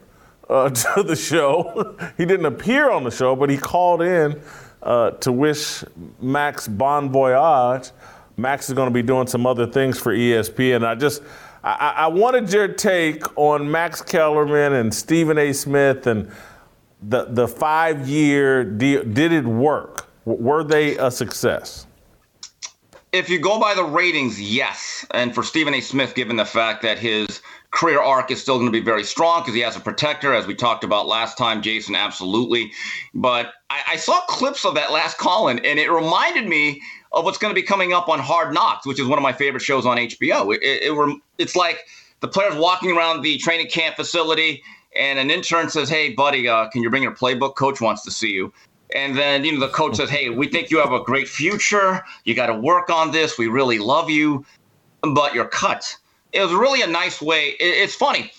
[0.48, 1.96] uh, to the show.
[2.16, 4.40] he didn't appear on the show, but he called in
[4.82, 5.84] uh, to wish
[6.20, 7.90] Max bon voyage.
[8.36, 10.76] Max is going to be doing some other things for ESPN.
[10.76, 11.22] And I just,
[11.64, 15.52] I, I wanted your take on Max Kellerman and Stephen A.
[15.52, 16.30] Smith and
[17.02, 19.04] the the five year deal.
[19.04, 20.08] Did it work?
[20.24, 21.86] Were they a success?
[23.12, 25.06] If you go by the ratings, yes.
[25.12, 25.80] And for Stephen A.
[25.80, 29.42] Smith, given the fact that his career arc is still going to be very strong
[29.42, 32.72] because he has a protector, as we talked about last time, Jason, absolutely.
[33.14, 36.80] But I, I saw clips of that last call and it reminded me
[37.12, 39.32] of what's going to be coming up on Hard Knocks, which is one of my
[39.32, 40.54] favorite shows on HBO.
[40.54, 41.86] It, it, it it's like
[42.20, 44.62] the players walking around the training camp facility,
[44.96, 47.56] and an intern says, "Hey, buddy, uh, can you bring your playbook?
[47.56, 48.52] Coach wants to see you."
[48.94, 52.02] And then you know the coach says, "Hey, we think you have a great future.
[52.24, 53.38] You got to work on this.
[53.38, 54.44] We really love you,
[55.02, 55.96] but you're cut."
[56.38, 57.50] It was really a nice way.
[57.60, 58.30] It, it's funny.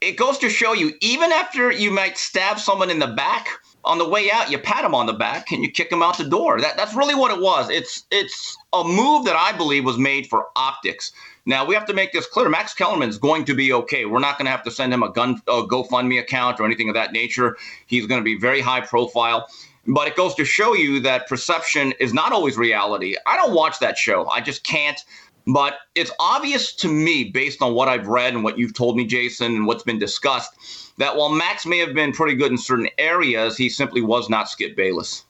[0.00, 3.48] It goes to show you, even after you might stab someone in the back,
[3.86, 6.18] on the way out, you pat him on the back and you kick him out
[6.18, 6.60] the door.
[6.60, 7.70] That, that's really what it was.
[7.70, 11.12] It's it's a move that I believe was made for optics.
[11.46, 12.48] Now we have to make this clear.
[12.48, 14.04] Max Kellerman is going to be okay.
[14.04, 16.88] We're not going to have to send him a gun a GoFundMe account or anything
[16.88, 17.56] of that nature.
[17.86, 19.48] He's going to be very high profile.
[19.88, 23.14] But it goes to show you that perception is not always reality.
[23.24, 24.28] I don't watch that show.
[24.30, 25.00] I just can't.
[25.46, 29.06] But it's obvious to me, based on what I've read and what you've told me,
[29.06, 30.50] Jason, and what's been discussed,
[30.98, 34.48] that while Max may have been pretty good in certain areas, he simply was not
[34.48, 35.24] Skip Bayless.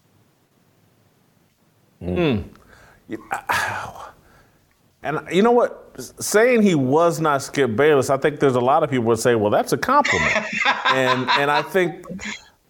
[2.01, 2.41] Hmm.
[5.03, 5.95] And you know what?
[6.19, 9.37] Saying he was not Skip Bayless, I think there's a lot of people would say,
[9.37, 10.35] well, that's a compliment.
[10.87, 12.05] and and I think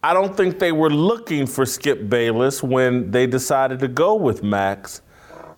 [0.02, 4.42] I don't think they were looking for Skip Bayless when they decided to go with
[4.42, 5.00] Max.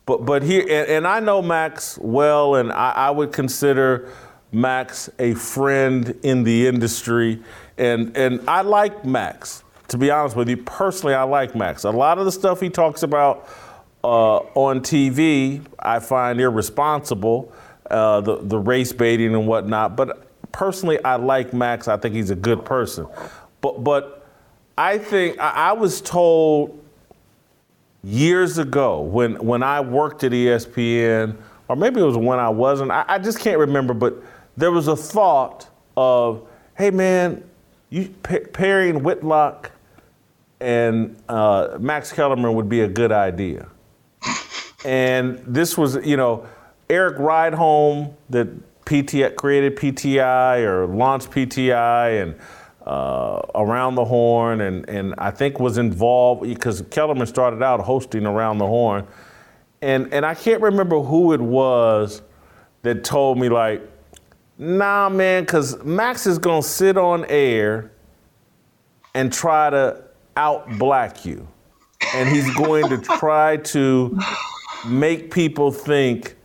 [0.09, 4.11] But but here and, and I know Max well, and I, I, would consider
[4.51, 7.43] Max a friend in the industry,
[7.77, 9.65] and and I like Max.
[9.89, 11.85] To be honest with you, personally, I like Max.
[11.85, 13.51] A lot of the stuff he talks about
[14.03, 17.53] uh, on TV, I find irresponsible,
[17.91, 19.95] uh, the the race baiting and whatnot.
[19.95, 21.87] But personally, I like Max.
[21.87, 23.07] I think he's a good person.
[23.61, 24.27] But but
[24.79, 26.83] I think I, I was told
[28.03, 31.37] years ago when when I worked at ESPN,
[31.69, 32.91] or maybe it was when I wasn't.
[32.91, 34.23] I, I just can't remember, but
[34.57, 37.49] there was a thought of, hey man,
[37.91, 38.09] you
[38.53, 39.73] pairing Whitlock
[40.61, 43.69] and uh, Max Kellerman would be a good idea.
[44.85, 46.47] and this was, you know,
[46.91, 48.49] Erik Rydholm that
[48.85, 52.35] PTI created PTI or launched PTI and
[52.89, 58.25] uh, around the horn, and, and I think was involved because Kellerman started out hosting
[58.25, 59.07] around the horn,
[59.83, 62.23] and and I can't remember who it was
[62.83, 63.83] that told me like,
[64.57, 67.93] nah, man, because Max is gonna sit on air
[69.15, 70.03] and try to
[70.39, 71.47] out black you,
[72.15, 74.19] and he's going to try to
[74.87, 76.37] make people think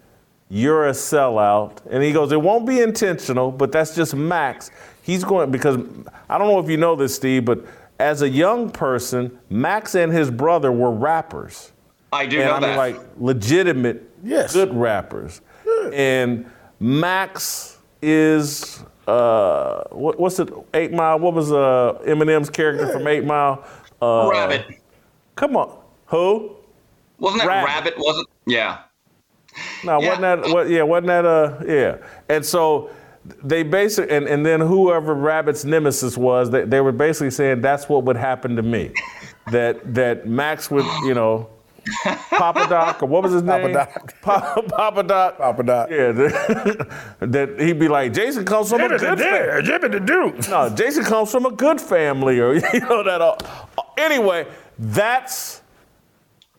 [0.50, 1.78] you're a sellout.
[1.90, 4.72] And he goes, it won't be intentional, but that's just Max.
[5.04, 5.78] He's going because
[6.30, 7.64] I don't know if you know this, Steve, but
[8.00, 11.72] as a young person, Max and his brother were rappers.
[12.12, 12.78] I do and know I mean, that.
[12.78, 14.54] like legitimate, yes.
[14.54, 15.42] good rappers.
[15.92, 16.50] And
[16.80, 20.50] Max is uh, what, what's it?
[20.74, 21.20] Eight Mile.
[21.20, 23.66] What was uh, Eminem's character from Eight Mile?
[24.02, 24.80] Uh, Rabbit.
[25.36, 25.78] Come on,
[26.08, 26.56] who?
[27.20, 27.68] Wasn't that Rabbit?
[27.68, 28.30] Rabbit wasn't?
[28.46, 28.80] Yeah.
[29.84, 30.08] No, yeah.
[30.08, 30.54] wasn't that?
[30.54, 31.26] What, yeah, wasn't that?
[31.26, 31.98] Uh, yeah.
[32.30, 32.90] And so
[33.44, 37.88] they basically, and, and then whoever Rabbit's nemesis was, they, they were basically saying that's
[37.88, 38.92] what would happen to me.
[39.52, 41.50] that that Max would, you know,
[42.30, 43.74] Papa Doc, or what was his name?
[43.74, 44.22] Papa Doc.
[44.22, 45.38] Papa, Papa Doc.
[45.38, 45.90] Papa Doc.
[45.90, 46.88] Yeah, that,
[47.20, 49.64] that he'd be like, Jason comes from a good family.
[49.64, 50.50] Jimmy the Duke.
[50.50, 53.22] No, Jason comes from a good family, or you know that.
[53.22, 53.36] Uh,
[53.98, 54.48] anyway,
[54.80, 55.62] that's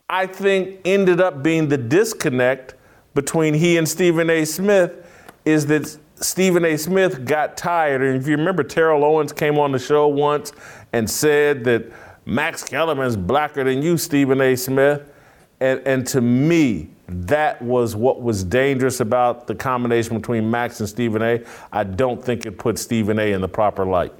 [0.09, 2.75] I think ended up being the disconnect
[3.15, 4.45] between he and Stephen A.
[4.45, 4.93] Smith
[5.45, 6.77] is that Stephen A.
[6.77, 8.01] Smith got tired.
[8.01, 10.53] And if you remember, Terrell Owens came on the show once
[10.93, 11.91] and said that
[12.25, 14.55] Max Kellerman's blacker than you, Stephen A.
[14.55, 15.11] Smith.
[15.59, 20.89] And, and to me, that was what was dangerous about the combination between Max and
[20.89, 21.43] Stephen A.
[21.71, 23.33] I don't think it put Stephen A.
[23.33, 24.13] in the proper light.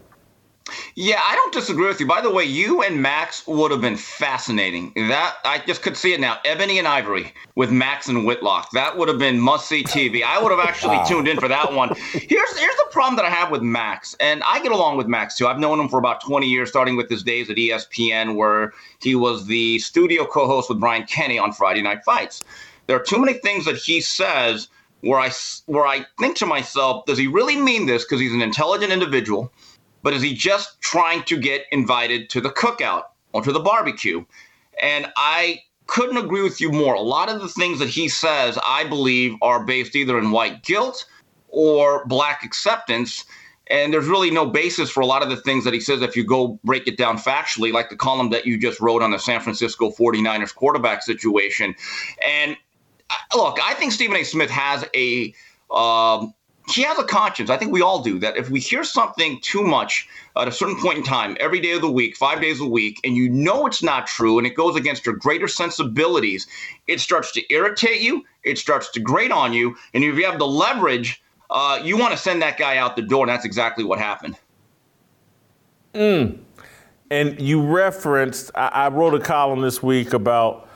[0.95, 2.07] Yeah, I don't disagree with you.
[2.07, 4.91] By the way, you and Max would have been fascinating.
[4.95, 6.39] That I just could see it now.
[6.43, 8.71] Ebony and Ivory with Max and Whitlock.
[8.71, 10.23] That would have been must see TV.
[10.23, 11.89] I would have actually tuned in for that one.
[12.13, 15.35] Here's here's the problem that I have with Max, and I get along with Max
[15.35, 15.47] too.
[15.47, 19.13] I've known him for about 20 years, starting with his days at ESPN, where he
[19.13, 22.43] was the studio co-host with Brian Kenny on Friday Night Fights.
[22.87, 24.67] There are too many things that he says
[25.01, 25.29] where I
[25.67, 28.03] where I think to myself, does he really mean this?
[28.03, 29.51] Because he's an intelligent individual
[30.05, 34.23] but is he just trying to get invited to the cookout or to the barbecue?
[34.79, 36.93] And I couldn't agree with you more.
[36.93, 40.61] A lot of the things that he says, I believe, are based either in white
[40.61, 41.07] guilt
[41.49, 43.25] or black acceptance.
[43.71, 46.15] And there's really no basis for a lot of the things that he says if
[46.15, 49.17] you go break it down factually, like the column that you just wrote on the
[49.17, 51.73] San Francisco 49ers quarterback situation.
[52.23, 52.55] And
[53.09, 54.23] uh, look, I think Stephen A.
[54.23, 55.33] Smith has a
[55.71, 56.35] um,
[56.69, 57.49] he has a conscience.
[57.49, 58.37] I think we all do that.
[58.37, 61.81] If we hear something too much at a certain point in time, every day of
[61.81, 64.75] the week, five days a week, and you know it's not true and it goes
[64.75, 66.47] against your greater sensibilities,
[66.87, 69.75] it starts to irritate you, it starts to grate on you.
[69.93, 73.03] And if you have the leverage, uh, you want to send that guy out the
[73.03, 73.23] door.
[73.23, 74.37] And that's exactly what happened.
[75.93, 76.39] Mm.
[77.11, 80.67] And you referenced, I, I wrote a column this week about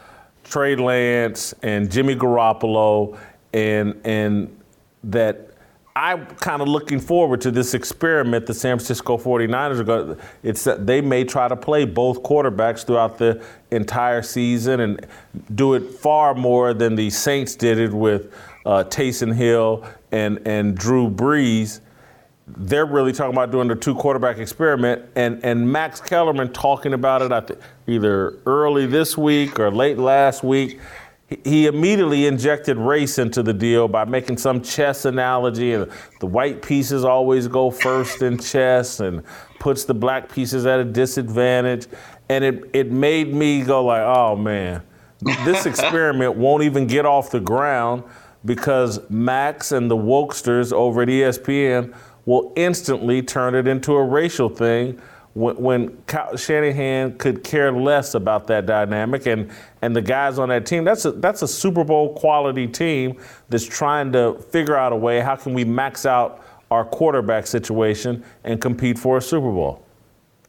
[0.44, 3.18] Trey Lance and Jimmy Garoppolo
[3.54, 4.56] and and
[5.04, 5.49] that
[5.96, 10.24] I'm kind of looking forward to this experiment the San Francisco 49ers are going to.
[10.44, 15.06] It's that they may try to play both quarterbacks throughout the entire season and
[15.56, 18.34] do it far more than the Saints did it with
[18.66, 21.82] uh, Taysom Hill and, and Drew Brees.
[22.48, 27.22] They're really talking about doing the two quarterback experiment, and, and Max Kellerman talking about
[27.22, 30.80] it think either early this week or late last week
[31.44, 36.62] he immediately injected race into the deal by making some chess analogy and the white
[36.62, 39.24] pieces always go first in chess and
[39.60, 41.88] puts the black pieces at a disadvantage.
[42.30, 44.84] And it, it made me go like oh man
[45.46, 48.04] this experiment won't even get off the ground
[48.46, 51.94] because max and the wokesters over at espn
[52.26, 55.00] will instantly turn it into a racial thing
[55.40, 56.04] when,
[56.36, 59.50] Shanahan could care less about that dynamic, and
[59.82, 63.18] and the guys on that team, that's a that's a Super Bowl quality team
[63.50, 68.24] that's trying to figure out a way how can we max out our quarterback situation
[68.44, 69.84] and compete for a Super Bowl.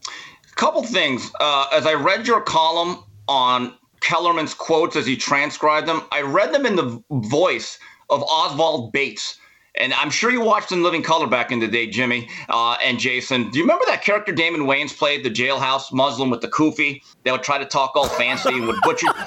[0.05, 1.31] A couple things.
[1.39, 6.53] Uh, as I read your column on Kellerman's quotes as he transcribed them, I read
[6.53, 7.79] them in the voice
[8.09, 9.39] of Oswald Bates
[9.75, 12.99] and I'm sure you watched in Living Color back in the day, Jimmy uh, and
[12.99, 13.49] Jason.
[13.49, 17.31] Do you remember that character Damon Wayans played, the jailhouse Muslim with the kufi that
[17.31, 19.07] would try to talk all fancy and would butcher?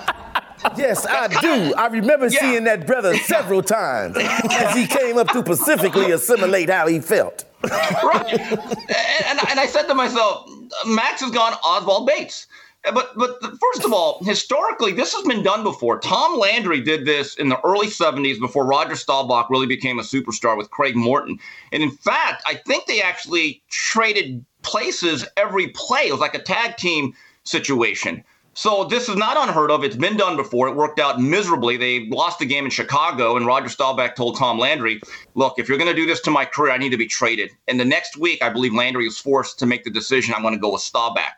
[0.78, 1.74] Yes, I do.
[1.74, 2.40] I remember yeah.
[2.40, 7.44] seeing that brother several times as he came up to pacifically assimilate how he felt.
[7.62, 8.32] right.
[8.32, 10.48] And, and I said to myself,
[10.86, 12.46] Max has gone Oswald Bates.
[12.92, 15.98] But but first of all, historically, this has been done before.
[15.98, 20.56] Tom Landry did this in the early 70s before Roger Staubach really became a superstar
[20.56, 21.38] with Craig Morton.
[21.72, 26.08] And in fact, I think they actually traded places every play.
[26.08, 27.14] It was like a tag team
[27.44, 28.22] situation.
[28.56, 29.82] So this is not unheard of.
[29.82, 30.68] It's been done before.
[30.68, 31.76] It worked out miserably.
[31.76, 35.00] They lost the game in Chicago, and Roger Staubach told Tom Landry,
[35.34, 37.50] "Look, if you're going to do this to my career, I need to be traded."
[37.66, 40.34] And the next week, I believe Landry was forced to make the decision.
[40.34, 41.32] I'm going to go with Staubach.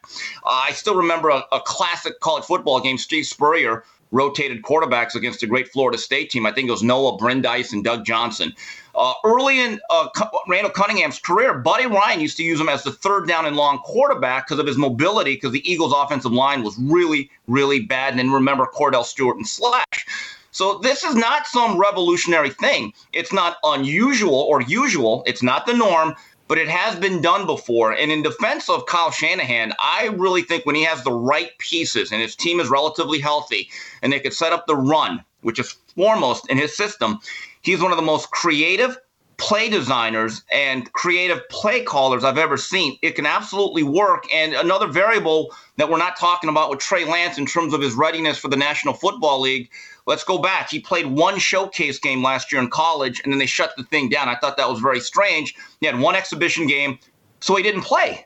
[0.44, 2.98] Uh, I still remember a, a classic college football game.
[2.98, 6.46] Steve Spurrier rotated quarterbacks against a great Florida State team.
[6.46, 8.54] I think it was Noah Brindise and Doug Johnson.
[8.97, 10.09] Uh, early in uh,
[10.49, 13.78] Randall Cunningham's career, Buddy Ryan used to use him as the third down and long
[13.78, 18.11] quarterback because of his mobility, because the Eagles' offensive line was really, really bad.
[18.11, 20.07] And then remember Kordell Stewart and Slash.
[20.51, 22.94] So this is not some revolutionary thing.
[23.12, 25.22] It's not unusual or usual.
[25.26, 26.14] It's not the norm
[26.49, 27.92] but it has been done before.
[27.92, 32.12] And in defense of Kyle Shanahan, I really think when he has the right pieces
[32.12, 33.68] and his team is relatively healthy
[34.03, 37.18] and they could set up the run, which is foremost in his system,
[37.66, 38.96] he's one of the most creative,
[39.38, 42.96] play designers and creative play callers I've ever seen.
[43.02, 44.24] It can absolutely work.
[44.32, 47.94] And another variable that we're not talking about with Trey Lance in terms of his
[47.94, 49.68] readiness for the National Football League.
[50.06, 50.70] Let's go back.
[50.70, 54.08] He played one showcase game last year in college, and then they shut the thing
[54.08, 54.28] down.
[54.28, 55.54] I thought that was very strange.
[55.80, 57.00] He had one exhibition game,
[57.40, 58.24] so he didn't play.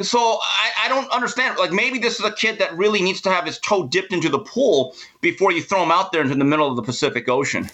[0.00, 1.58] So I, I, don't understand.
[1.58, 4.30] Like maybe this is a kid that really needs to have his toe dipped into
[4.30, 7.68] the pool before you throw him out there into the middle of the Pacific Ocean.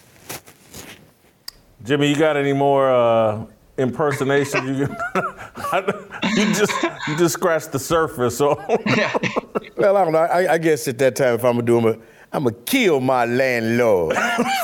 [1.83, 3.45] Jimmy, you got any more uh,
[3.77, 4.79] impersonations?
[4.79, 4.87] you,
[6.35, 8.37] you just you just scratched the surface.
[8.37, 8.55] So.
[9.77, 10.19] well, I don't know.
[10.19, 12.01] I, I, guess at that time, if I'm gonna do them,
[12.33, 14.15] I'm gonna kill my landlord.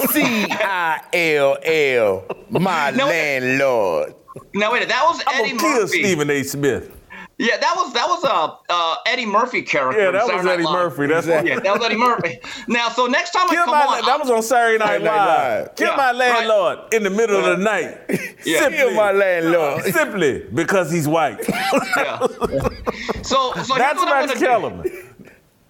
[0.09, 4.15] C I L L, my no, landlord.
[4.55, 5.99] No, wait, that was Eddie I'm gonna Murphy.
[5.99, 6.43] kill Stephen A.
[6.43, 7.02] Smith.
[7.39, 10.03] Yeah, that was that was a uh, Eddie Murphy character.
[10.03, 11.07] Yeah, that was Eddie Murphy.
[11.07, 11.51] That's exactly.
[11.51, 12.39] yeah, that was Eddie Murphy.
[12.67, 15.65] Now, so next time Kill I come my, on, that was on Saturday Night, Live.
[15.65, 15.75] Live.
[15.75, 16.93] Kill yeah, my landlord right.
[16.93, 17.97] in the middle of the night.
[18.45, 18.59] Yeah.
[18.59, 21.39] Simply, Kill my landlord simply because he's white.
[21.97, 22.19] yeah.
[23.23, 24.91] So, so that's Max Kellerman.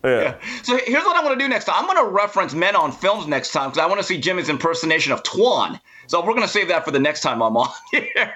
[0.06, 0.22] Yeah.
[0.22, 0.36] yeah.
[0.64, 1.76] So here's what I'm going to do next time.
[1.78, 4.50] I'm going to reference men on films next time because I want to see Jimmy's
[4.50, 5.80] impersonation of Twan.
[6.08, 8.34] So we're going to save that for the next time I'm on here.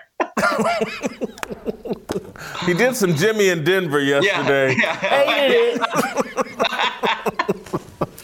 [2.65, 4.75] He did some Jimmy in Denver yesterday.
[4.77, 4.95] Yeah, yeah.
[4.95, 5.87] Hated it.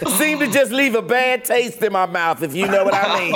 [0.18, 3.20] Seemed to just leave a bad taste in my mouth, if you know what I
[3.20, 3.34] mean.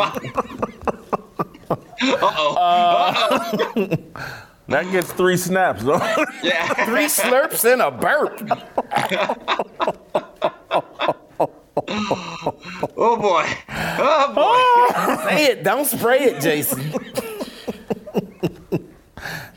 [2.01, 2.55] Uh-oh.
[2.55, 3.51] Uh,
[4.67, 5.97] that gets three snaps, though.
[6.43, 6.67] Yeah.
[6.85, 8.39] three slurps and a burp.
[12.95, 13.45] oh boy.
[13.99, 15.29] Oh boy.
[15.29, 15.63] Say it.
[15.63, 16.93] Don't spray it, Jason.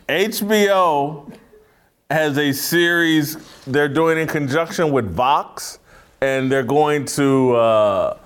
[0.09, 1.33] HBO
[2.11, 5.79] has a series they're doing in conjunction with Vox,
[6.21, 8.19] and they're going to uh,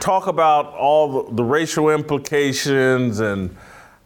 [0.00, 3.20] talk about all the, the, racial implications.
[3.20, 3.56] And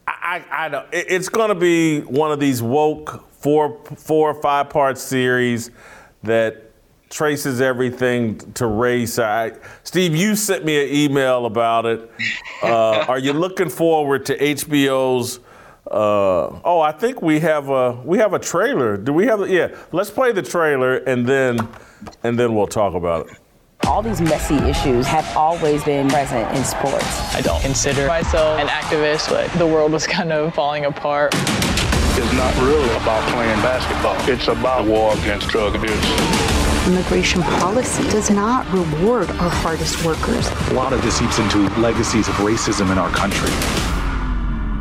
[0.06, 4.40] I, I, I it, it's going to be one of these woke four, four or
[4.40, 5.70] five part series
[6.22, 6.70] that
[7.10, 9.18] traces everything to race.
[9.18, 12.10] I, Steve, you sent me an email about it.
[12.62, 15.40] Uh, are you looking forward to HBO's?
[15.90, 18.96] Uh, oh, I think we have a we have a trailer.
[18.96, 19.42] Do we have?
[19.42, 21.58] A, yeah, let's play the trailer and then
[22.22, 23.36] and then we'll talk about it.
[23.86, 27.34] All these messy issues have always been present in sports.
[27.34, 31.34] I don't consider myself an activist, but the world was kind of falling apart.
[31.34, 34.16] It's not really about playing basketball.
[34.26, 36.86] It's about war against drug abuse.
[36.86, 40.48] Immigration policy does not reward our hardest workers.
[40.70, 43.50] A lot of this seeps into legacies of racism in our country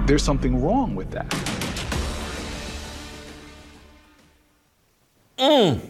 [0.06, 1.30] there's something wrong with that.
[5.38, 5.82] Mm.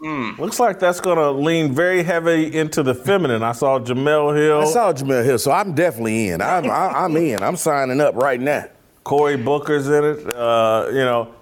[0.00, 0.38] Mm.
[0.38, 3.42] Looks like that's going to lean very heavy into the feminine.
[3.42, 4.60] I saw Jemele Hill.
[4.60, 6.40] I saw Jemele Hill, so I'm definitely in.
[6.42, 7.42] I'm, I, am in.
[7.42, 8.66] I'm signing up right now.
[9.04, 10.34] Cory Booker's in it.
[10.34, 11.34] Uh, you know.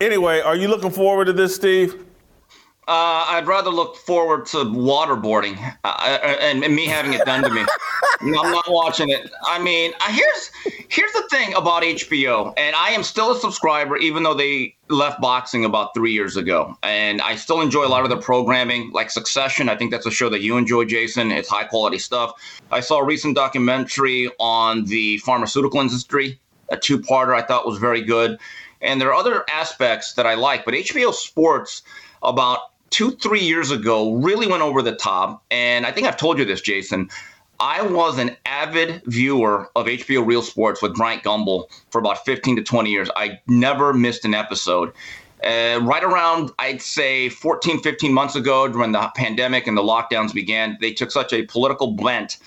[0.00, 2.05] Anyway, are you looking forward to this, Steve?
[2.88, 7.42] Uh, I'd rather look forward to waterboarding uh, uh and, and, me having it done
[7.42, 7.64] to me.
[8.22, 9.28] no, I'm not watching it.
[9.44, 10.52] I mean, here's
[10.88, 15.20] here's the thing about HBO, and I am still a subscriber, even though they left
[15.20, 19.10] boxing about three years ago, and I still enjoy a lot of their programming, like
[19.10, 19.68] Succession.
[19.68, 21.32] I think that's a show that you enjoy, Jason.
[21.32, 22.34] It's high quality stuff.
[22.70, 26.38] I saw a recent documentary on the pharmaceutical industry,
[26.70, 27.34] a two parter.
[27.34, 28.38] I thought was very good,
[28.80, 31.82] and there are other aspects that I like, but HBO Sports
[32.22, 32.60] about
[32.90, 35.44] two, three years ago really went over the top.
[35.50, 37.10] And I think I've told you this, Jason.
[37.58, 42.56] I was an avid viewer of HBO Real Sports with Bryant Gumbel for about 15
[42.56, 43.08] to 20 years.
[43.16, 44.92] I never missed an episode.
[45.42, 50.34] Uh, right around, I'd say 14, 15 months ago, when the pandemic and the lockdowns
[50.34, 52.38] began, they took such a political bent,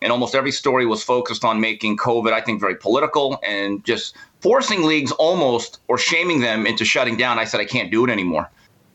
[0.00, 4.16] and almost every story was focused on making COVID, I think, very political and just
[4.40, 7.38] forcing leagues almost or shaming them into shutting down.
[7.38, 8.48] I said, I can't do it anymore.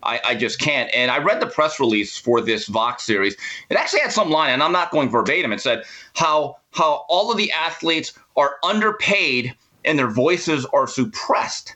[0.04, 0.90] I, I, just can't.
[0.94, 3.36] And I read the press release for this Vox series.
[3.70, 5.52] It actually had some line, and I'm not going verbatim.
[5.52, 5.84] It said
[6.14, 11.76] how how all of the athletes are underpaid and their voices are suppressed.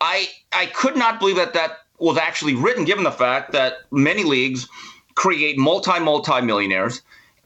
[0.00, 4.24] I I could not believe that that was actually written, given the fact that many
[4.24, 4.68] leagues
[5.14, 7.02] create multi multi millionaires.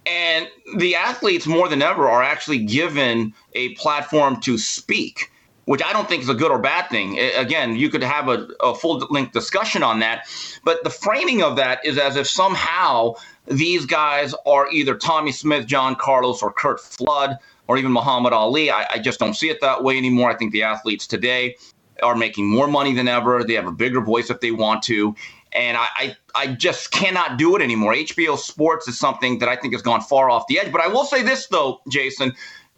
[0.07, 5.31] And the athletes more than ever are actually given a platform to speak
[5.71, 7.16] which I don't think is a good or bad thing.
[7.37, 10.27] Again, you could have a, a full length discussion on that,
[10.64, 13.14] but the framing of that is as if somehow
[13.47, 18.68] these guys are either Tommie Smith, John Carlos, or Curt Flood, or even Muhammad Ali.
[18.68, 20.29] I, I just don't see it that way anymore.
[20.29, 21.55] I think the athletes today
[22.03, 23.45] are making more money than ever.
[23.45, 25.14] They have a bigger voice if they want to.
[25.53, 27.95] And I, I, I just cannot do it anymore.
[27.95, 30.73] HBO Sports is something that I think has gone far off the edge.
[30.73, 32.33] But I will say this, though, Jason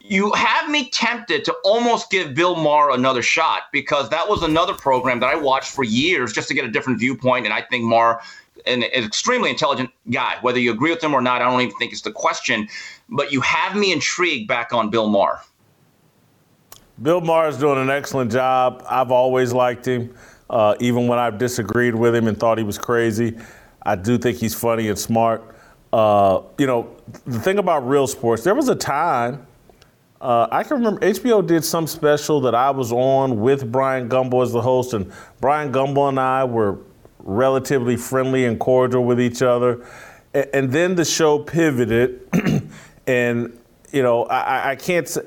[0.05, 4.75] you have me tempted to almost give Bill Maher another shot because that was another
[4.75, 7.45] program that I watched for years just to get a different viewpoint.
[7.45, 8.21] And I think Maher,
[8.67, 11.77] an, an extremely intelligent guy, whether you agree with him or not, I don't even
[11.77, 12.69] think it's the question.
[13.09, 15.41] But you have me intrigued back on Bill Maher.
[17.01, 18.85] Bill Maher is doing an excellent job.
[18.89, 20.15] I've always liked him,
[20.51, 23.39] uh, even when I've disagreed with him and thought he was crazy.
[23.85, 25.43] I do think he's funny and smart.
[25.93, 26.97] Uh, you know,
[27.27, 29.47] the thing about real sports, there was a time
[30.23, 34.45] uh, I can remember HBO did some special that I was on with Brian Gumbel
[34.45, 36.79] as the host, and Brian Gumbel and I were
[37.19, 39.85] relatively friendly and cordial with each other.
[40.33, 42.29] And, and then the show pivoted,
[43.09, 43.59] and
[43.91, 45.23] you know, I, I can't say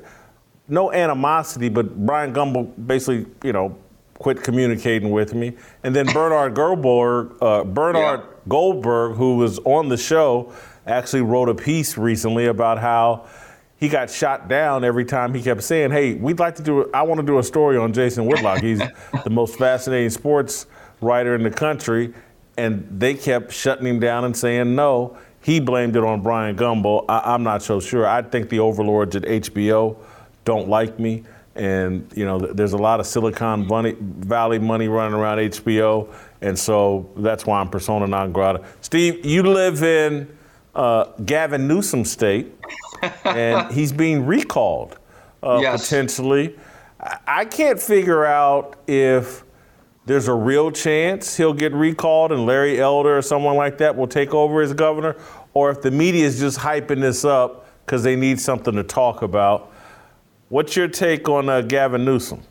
[0.66, 3.76] no animosity, but Brian Gumbel basically, you know,
[4.14, 5.52] quit communicating with me.
[5.82, 8.26] And then Bernard Goldberg, uh, Bernard yeah.
[8.48, 10.54] Goldberg, who was on the show,
[10.86, 13.26] actually wrote a piece recently about how
[13.78, 16.90] he got shot down every time he kept saying, "Hey, we'd like to do.
[16.92, 18.60] I want to do a story on Jason Whitlock.
[18.60, 18.78] He's
[19.24, 20.66] the most fascinating sports
[21.00, 22.14] writer in the country."
[22.58, 25.18] And they kept shutting him down and saying no.
[25.42, 27.04] He blamed it on Bryant Gumbel.
[27.08, 28.06] I, am not so sure.
[28.06, 29.96] I think the overlords at HBO
[30.46, 31.24] don't like me,
[31.54, 37.10] and you know, there's a lot of Silicon Valley money running around HBO, and so
[37.18, 38.64] that's why I'm persona non grata.
[38.80, 40.34] Steve, you live in
[40.74, 42.54] uh, Gavin Newsom state
[43.24, 44.98] and he's being recalled
[45.42, 45.88] uh, yes.
[45.88, 46.56] potentially.
[47.26, 49.44] I can't figure out if
[50.06, 54.06] there's a real chance he'll get recalled and Larry Elder or someone like that will
[54.06, 55.16] take over as governor,
[55.52, 59.22] or if the media is just hyping this up because they need something to talk
[59.22, 59.72] about.
[60.48, 62.42] What's your take on uh, Gavin Newsom?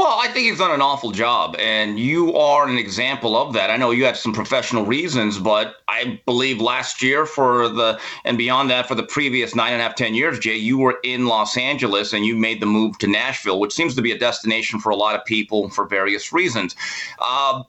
[0.00, 3.68] Well, I think he's done an awful job, and you are an example of that.
[3.68, 8.38] I know you have some professional reasons, but I believe last year for the and
[8.38, 11.26] beyond that for the previous nine and a half, ten years, Jay, you were in
[11.26, 14.80] Los Angeles and you made the move to Nashville, which seems to be a destination
[14.80, 16.74] for a lot of people for various reasons.
[17.18, 17.62] Uh,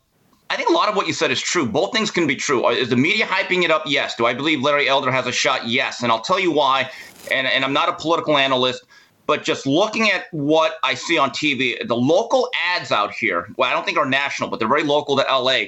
[0.50, 1.66] I think a lot of what you said is true.
[1.66, 2.66] Both things can be true.
[2.70, 3.84] Is the media hyping it up?
[3.86, 4.16] Yes.
[4.16, 5.68] Do I believe Larry Elder has a shot?
[5.68, 6.02] Yes.
[6.02, 6.90] And I'll tell you why.
[7.30, 8.86] And, and I'm not a political analyst
[9.32, 13.70] but just looking at what I see on TV, the local ads out here, well,
[13.70, 15.68] I don't think are national, but they're very local to LA.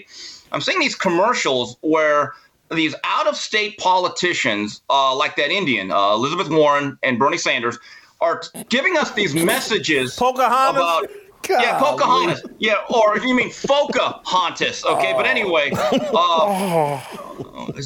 [0.52, 2.34] I'm seeing these commercials where
[2.72, 7.80] these out of state politicians, uh, like that Indian, uh, Elizabeth Warren and Bernie Sanders,
[8.20, 10.76] are giving us these messages Pocahontas?
[10.76, 11.10] about.
[11.48, 11.62] God.
[11.62, 12.44] Yeah, Pocahontas.
[12.60, 14.84] Yeah, or you mean Pocahontas.
[14.86, 15.18] Okay, oh.
[15.18, 17.02] but anyway, uh,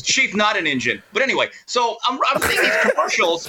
[0.03, 1.01] Chief, not an engine.
[1.13, 3.47] But anyway, so I'm, I'm seeing these commercials.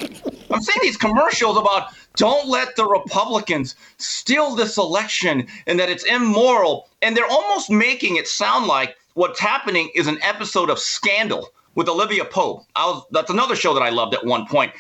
[0.51, 6.05] I'm seeing these commercials about don't let the Republicans steal this election and that it's
[6.05, 6.89] immoral.
[7.01, 11.89] And they're almost making it sound like what's happening is an episode of Scandal with
[11.89, 12.65] Olivia Pope.
[12.75, 14.73] I was, that's another show that I loved at one point.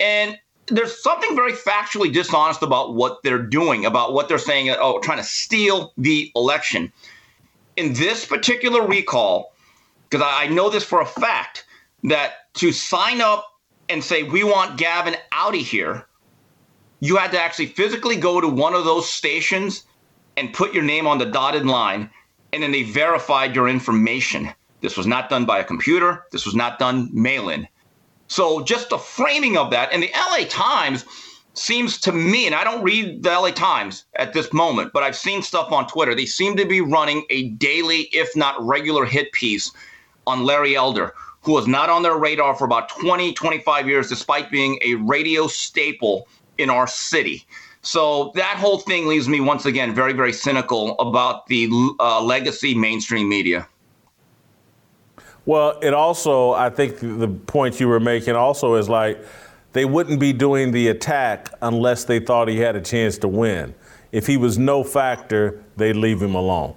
[0.00, 5.00] And there's something very factually dishonest about what they're doing, about what they're saying, oh,
[5.00, 6.92] trying to steal the election.
[7.76, 9.52] In this particular recall,
[10.08, 11.66] because I know this for a fact,
[12.04, 13.46] that to sign up
[13.88, 16.06] and say, we want Gavin out of here,
[17.00, 19.84] you had to actually physically go to one of those stations
[20.36, 22.10] and put your name on the dotted line,
[22.52, 24.52] and then they verified your information.
[24.80, 26.24] This was not done by a computer.
[26.32, 27.68] This was not done mail in.
[28.28, 31.04] So, just the framing of that, and the LA Times
[31.54, 35.16] seems to me, and I don't read the LA Times at this moment, but I've
[35.16, 36.14] seen stuff on Twitter.
[36.14, 39.72] They seem to be running a daily, if not regular, hit piece
[40.26, 44.50] on Larry Elder, who was not on their radar for about 20, 25 years, despite
[44.50, 47.46] being a radio staple in our city.
[47.82, 51.70] So that whole thing leaves me once again very, very cynical about the
[52.00, 53.68] uh, legacy mainstream media.
[55.46, 59.24] Well, it also, I think the point you were making also is like
[59.72, 63.74] they wouldn't be doing the attack unless they thought he had a chance to win.
[64.10, 66.74] If he was no factor, they'd leave him alone.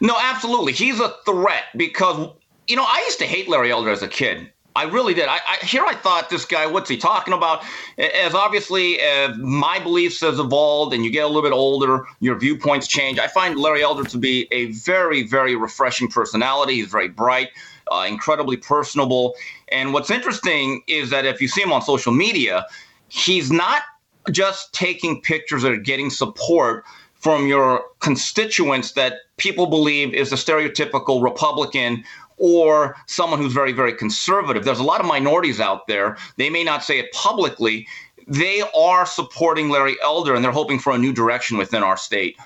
[0.00, 0.72] No, absolutely.
[0.72, 2.30] He's a threat because,
[2.66, 4.50] you know, I used to hate Larry Elder as a kid.
[4.76, 5.26] I really did.
[5.26, 7.64] I, I, here I thought this guy, what's he talking about?
[7.98, 12.38] As obviously as my beliefs has evolved and you get a little bit older, your
[12.38, 13.18] viewpoints change.
[13.18, 16.74] I find Larry Elder to be a very, very refreshing personality.
[16.74, 17.48] He's very bright,
[17.92, 19.34] uh, incredibly personable.
[19.68, 22.66] And what's interesting is that if you see him on social media,
[23.08, 23.82] he's not
[24.30, 26.84] just taking pictures or getting support
[27.14, 32.04] from your constituents that people believe is the stereotypical Republican
[32.36, 34.64] or someone who's very, very conservative.
[34.64, 36.16] There's a lot of minorities out there.
[36.36, 37.86] They may not say it publicly.
[38.28, 42.36] They are supporting Larry Elder and they're hoping for a new direction within our state.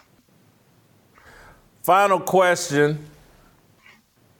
[1.82, 3.04] Final question.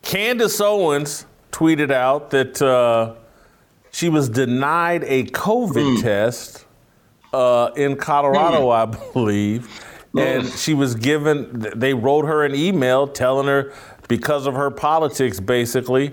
[0.02, 3.14] Candace Owens tweeted out that uh,
[3.92, 6.02] she was denied a COVID mm.
[6.02, 6.66] test
[7.32, 9.68] uh, in Colorado, I believe.
[10.14, 13.72] And she was given, they wrote her an email telling her
[14.08, 16.12] because of her politics, basically,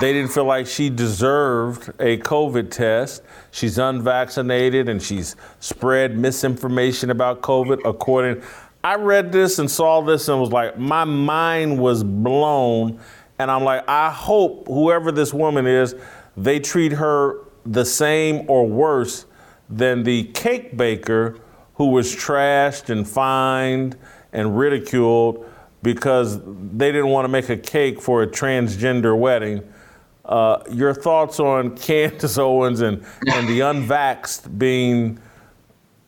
[0.00, 3.22] they didn't feel like she deserved a COVID test.
[3.50, 7.80] She's unvaccinated and she's spread misinformation about COVID.
[7.86, 8.42] According,
[8.86, 13.00] I read this and saw this and was like, my mind was blown.
[13.36, 15.96] And I'm like, I hope whoever this woman is,
[16.36, 19.26] they treat her the same or worse
[19.68, 21.40] than the cake baker
[21.74, 23.96] who was trashed and fined
[24.32, 25.44] and ridiculed
[25.82, 29.68] because they didn't want to make a cake for a transgender wedding.
[30.24, 35.18] Uh, your thoughts on Candace Owens and, and the unvaxxed being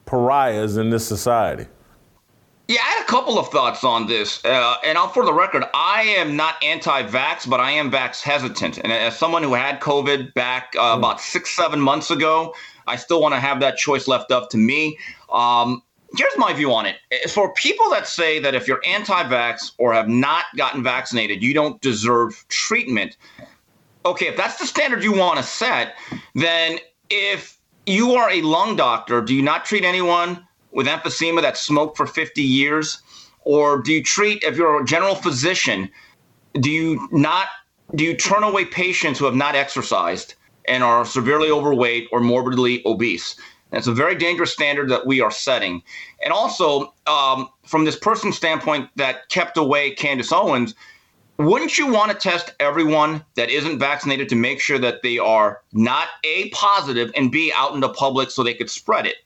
[0.06, 1.66] pariahs in this society?
[2.68, 4.44] Yeah, I had a couple of thoughts on this.
[4.44, 8.20] Uh, and I'll, for the record, I am not anti vax, but I am vax
[8.20, 8.76] hesitant.
[8.76, 10.98] And as someone who had COVID back uh, mm.
[10.98, 12.54] about six, seven months ago,
[12.86, 14.98] I still want to have that choice left up to me.
[15.32, 15.82] Um,
[16.14, 16.96] here's my view on it.
[17.30, 21.54] For people that say that if you're anti vax or have not gotten vaccinated, you
[21.54, 23.16] don't deserve treatment.
[24.04, 25.94] Okay, if that's the standard you want to set,
[26.34, 30.46] then if you are a lung doctor, do you not treat anyone
[30.78, 33.02] with emphysema that smoked for 50 years?
[33.40, 35.90] Or do you treat, if you're a general physician,
[36.54, 37.48] do you not,
[37.96, 40.34] do you turn away patients who have not exercised
[40.68, 43.34] and are severely overweight or morbidly obese?
[43.72, 45.82] And it's a very dangerous standard that we are setting.
[46.22, 50.76] And also, um, from this person's standpoint that kept away Candace Owens,
[51.38, 55.60] wouldn't you want to test everyone that isn't vaccinated to make sure that they are
[55.72, 59.16] not A, positive, and B, out in the public so they could spread it?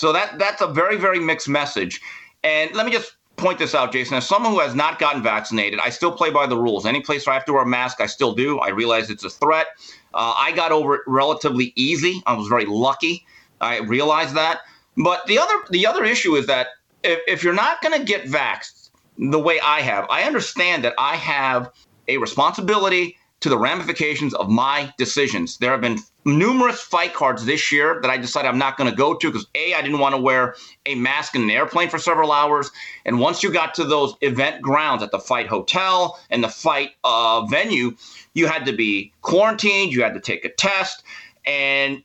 [0.00, 2.00] So that that's a very very mixed message.
[2.42, 4.16] And let me just point this out, Jason.
[4.16, 6.86] As someone who has not gotten vaccinated, I still play by the rules.
[6.86, 8.58] Any place where I have to wear a mask, I still do.
[8.60, 9.66] I realize it's a threat.
[10.14, 12.22] Uh, I got over it relatively easy.
[12.24, 13.26] I was very lucky.
[13.60, 14.60] I realize that.
[14.96, 16.68] But the other the other issue is that
[17.02, 18.88] if, if you're not going to get vaxxed
[19.18, 21.70] the way I have, I understand that I have
[22.08, 25.58] a responsibility to the ramifications of my decisions.
[25.58, 28.96] There have been numerous fight cards this year that I decided I'm not going to
[28.96, 30.54] go to because A, I didn't want to wear
[30.86, 32.70] a mask in an airplane for several hours.
[33.04, 36.90] And once you got to those event grounds at the fight hotel and the fight
[37.04, 37.96] uh, venue,
[38.34, 41.02] you had to be quarantined, you had to take a test,
[41.46, 42.02] and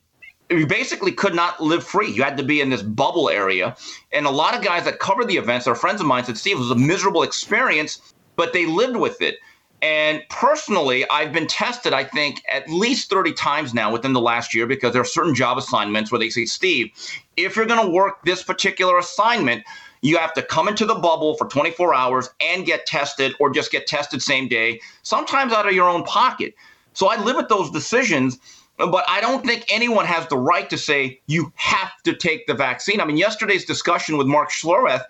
[0.50, 2.10] you basically could not live free.
[2.12, 3.76] You had to be in this bubble area.
[4.12, 6.58] And a lot of guys that cover the events, are friends of mine, said, Steve,
[6.58, 9.40] it was a miserable experience, but they lived with it.
[9.82, 14.54] And personally, I've been tested, I think, at least 30 times now within the last
[14.54, 16.90] year because there are certain job assignments where they say, Steve,
[17.38, 19.64] if you're going to work this particular assignment,
[20.02, 23.72] you have to come into the bubble for 24 hours and get tested or just
[23.72, 26.56] get tested same day, sometimes out of your own pocket.
[26.94, 28.40] So I live with those decisions,
[28.78, 32.54] but I don't think anyone has the right to say you have to take the
[32.54, 33.02] vaccine.
[33.02, 35.04] I mean, yesterday's discussion with Mark Schlereth,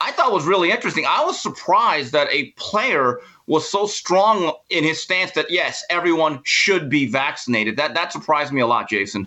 [0.00, 1.04] I thought was really interesting.
[1.06, 6.40] I was surprised that a player was so strong in his stance that yes, everyone
[6.44, 7.76] should be vaccinated.
[7.76, 9.26] That that surprised me a lot, Jason.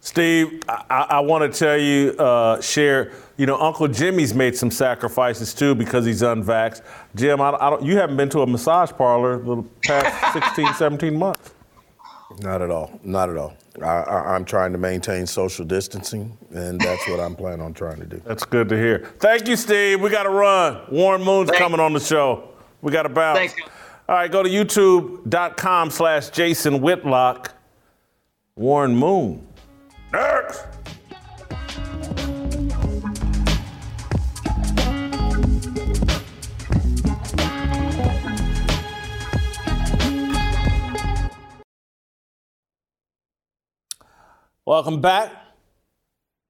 [0.00, 3.12] Steve, I, I want to tell you, uh, share.
[3.38, 6.82] You know, Uncle Jimmy's made some sacrifices too because he's unvaxxed.
[7.16, 11.54] Jim, I, I you haven't been to a massage parlor the past 16, 17 months.
[12.40, 13.00] Not at all.
[13.02, 13.56] Not at all.
[13.82, 18.06] I, am trying to maintain social distancing, and that's what I'm planning on trying to
[18.06, 18.22] do.
[18.24, 19.12] That's good to hear.
[19.18, 20.00] Thank you, Steve.
[20.00, 20.82] We got to run.
[20.90, 21.60] Warren Moon's Thanks.
[21.60, 22.50] coming on the show.
[22.82, 23.38] We got to bounce.
[23.38, 23.54] Thanks.
[24.08, 27.52] All right, go to youtube.com slash Jason Whitlock.
[28.54, 29.46] Warren Moon.
[30.12, 30.66] Next.
[44.66, 45.30] Welcome back.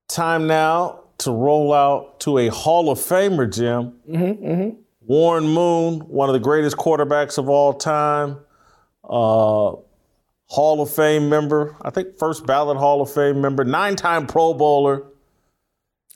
[0.08, 3.94] Time now to roll out to a Hall of Famer, Jim.
[4.08, 4.76] Mm-hmm, mm-hmm.
[5.00, 8.38] Warren Moon, one of the greatest quarterbacks of all time,
[9.02, 9.72] uh,
[10.46, 14.54] Hall of Fame member, I think first ballot Hall of Fame member, nine time Pro
[14.54, 15.06] Bowler.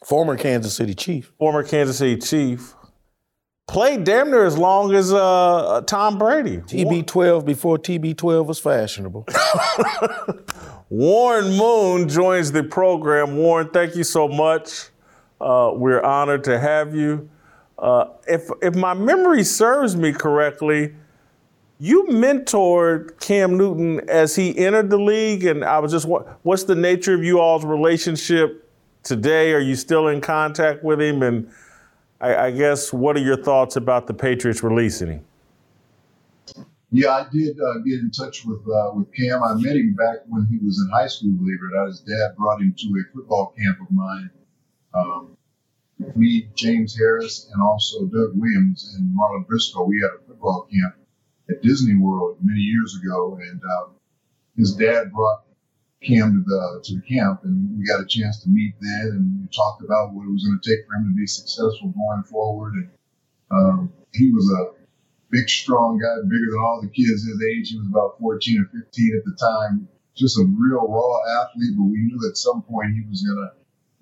[0.05, 1.33] Former Kansas City Chief.
[1.37, 2.75] Former Kansas City Chief.
[3.67, 6.59] Played damn near as long as uh, Tom Brady.
[6.59, 9.27] TB12 before TB12 was fashionable.
[10.91, 13.37] Warren Moon joins the program.
[13.37, 14.89] Warren, thank you so much.
[15.39, 17.29] Uh, we're honored to have you.
[17.79, 20.95] Uh, if if my memory serves me correctly,
[21.79, 26.07] you mentored Cam Newton as he entered the league, and I was just
[26.43, 28.69] what's the nature of you all's relationship
[29.03, 29.53] today?
[29.53, 31.23] Are you still in contact with him?
[31.23, 31.51] And
[32.21, 35.25] I, I guess what are your thoughts about the Patriots releasing him?
[36.91, 39.43] Yeah, I did uh, get in touch with uh, with Cam.
[39.43, 41.33] I met him back when he was in high school.
[41.33, 44.31] Believe it or not, his dad brought him to a football camp of mine.
[44.95, 45.37] Um,
[46.17, 49.85] me, James Harris, and also Doug Williams and Marlon Briscoe.
[49.85, 50.95] We had a football camp
[51.51, 53.91] at Disney World many years ago, and um,
[54.57, 55.45] his dad brought
[56.03, 59.43] Cam to the to the camp, and we got a chance to meet then, and
[59.43, 62.23] we talked about what it was going to take for him to be successful going
[62.23, 62.75] forward.
[62.75, 62.91] And
[63.51, 64.78] um, he was a
[65.31, 67.71] big, strong guy, bigger than all the kids his age.
[67.71, 69.89] He was about 14 or 15 at the time.
[70.17, 73.51] Just a real raw athlete, but we knew at some point he was going to,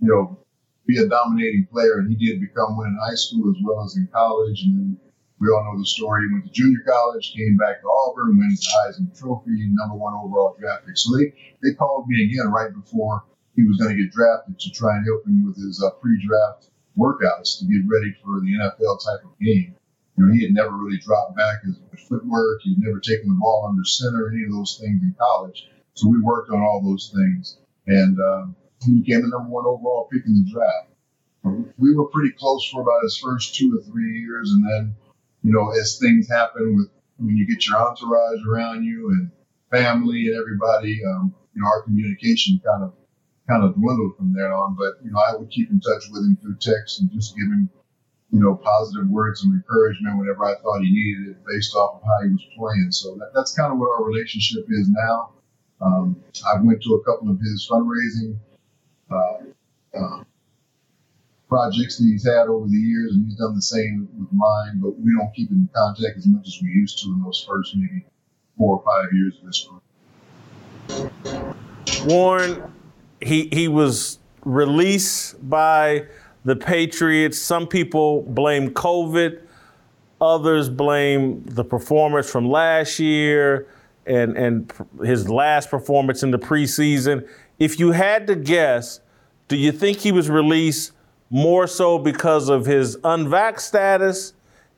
[0.01, 0.39] you know,
[0.87, 3.97] be a dominating player, and he did become one in high school as well as
[3.97, 4.63] in college.
[4.63, 4.97] And
[5.39, 6.25] we all know the story.
[6.25, 10.15] He went to junior college, came back to Auburn, wins the Heisman Trophy, number one
[10.15, 10.97] overall draft pick.
[10.97, 13.25] So they, they called me again right before
[13.57, 16.71] he was going to get drafted to try and help him with his uh, pre-draft
[16.97, 19.75] workouts to get ready for the NFL type of game.
[20.17, 21.77] You know, he had never really dropped back his
[22.09, 22.63] footwork.
[22.63, 25.69] He'd never taken the ball under center, any of those things in college.
[25.95, 27.59] So we worked on all those things.
[27.87, 30.89] And um, he became the number one overall pick in the draft.
[31.79, 34.51] We were pretty close for about his first two or three years.
[34.51, 34.97] And then,
[35.43, 39.31] you know, as things happen with when you get your entourage around you and
[39.71, 42.95] family and everybody, um, you know, our communication kind of
[43.49, 44.77] kind of dwindled from there on.
[44.77, 47.47] But you know, I would keep in touch with him through text and just give
[47.47, 47.71] him
[48.33, 52.03] you know, positive words of encouragement whenever I thought he needed it based off of
[52.03, 52.91] how he was playing.
[52.91, 55.33] So that, that's kind of what our relationship is now.
[55.81, 56.17] Um,
[56.47, 58.39] I went to a couple of his fundraising
[59.11, 59.39] uh,
[59.97, 60.25] uh,
[61.49, 64.99] projects that he's had over the years, and he's done the same with mine, but
[64.99, 68.05] we don't keep in contact as much as we used to in those first maybe
[68.59, 69.69] four or five years of this.
[72.05, 72.73] Warren,
[73.21, 76.07] he, he was released by
[76.47, 77.39] the Patriots.
[77.39, 79.41] Some people blame COVID,
[80.21, 83.67] others blame the performance from last year
[84.07, 84.73] and, and
[85.05, 87.29] his last performance in the preseason.
[87.59, 89.01] If you had to guess,
[89.49, 90.93] do you think he was released
[91.31, 94.33] more so because of his unvax status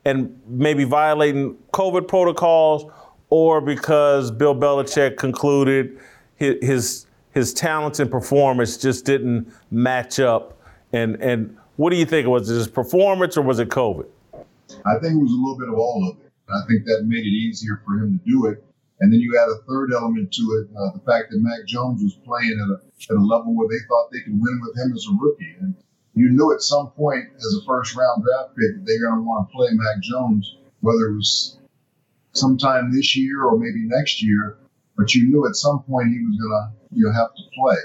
[0.05, 2.91] and maybe violating COVID protocols,
[3.29, 5.99] or because Bill Belichick concluded
[6.35, 10.59] his, his his talents and performance just didn't match up
[10.93, 12.27] and and what do you think?
[12.27, 14.05] Was his performance or was it COVID?
[14.35, 16.31] I think it was a little bit of all of it.
[16.51, 18.61] I think that made it easier for him to do it.
[18.99, 22.03] And then you add a third element to it, uh, the fact that Mac Jones
[22.03, 24.91] was playing at a, at a level where they thought they could win with him
[24.91, 25.55] as a rookie.
[25.61, 25.73] And
[26.15, 29.23] you knew at some point as a first round draft pick that they're going to
[29.23, 31.59] want to play Mac Jones, whether it was
[32.33, 34.57] sometime this year or maybe next year.
[34.97, 37.79] But you knew at some point he was going to you know, have to play.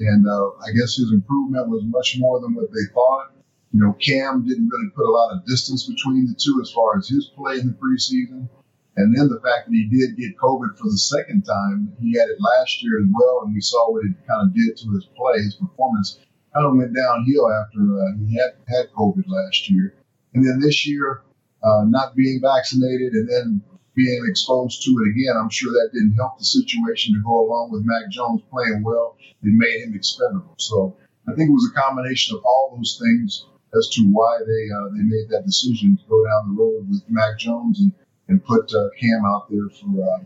[0.00, 3.32] And uh, I guess his improvement was much more than what they thought.
[3.72, 6.98] You know, Cam didn't really put a lot of distance between the two as far
[6.98, 8.48] as his play in the preseason.
[8.96, 12.28] And then the fact that he did get COVID for the second time, he had
[12.28, 15.06] it last year as well, and we saw what it kind of did to his
[15.16, 15.38] play.
[15.38, 16.18] His performance
[16.52, 19.94] kind of went downhill after uh, he had had COVID last year.
[20.34, 21.22] And then this year,
[21.62, 23.62] uh, not being vaccinated and then
[23.94, 27.70] being exposed to it again, I'm sure that didn't help the situation to go along
[27.72, 29.16] with Mac Jones playing well.
[29.42, 30.54] It made him expendable.
[30.58, 30.96] So
[31.28, 34.88] I think it was a combination of all those things as to why they uh,
[34.90, 37.92] they made that decision to go down the road with Mac Jones and,
[38.28, 40.24] and put uh, Cam out there for uh,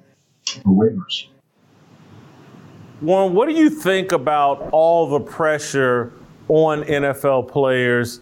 [0.62, 1.27] for waivers.
[3.01, 6.12] Warren, what do you think about all the pressure
[6.49, 8.21] on NFL players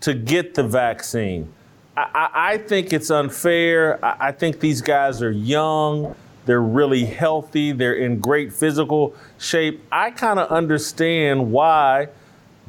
[0.00, 1.52] to get the vaccine?
[1.96, 4.02] I, I think it's unfair.
[4.04, 6.14] I, I think these guys are young.
[6.46, 7.72] They're really healthy.
[7.72, 9.82] They're in great physical shape.
[9.92, 12.08] I kind of understand why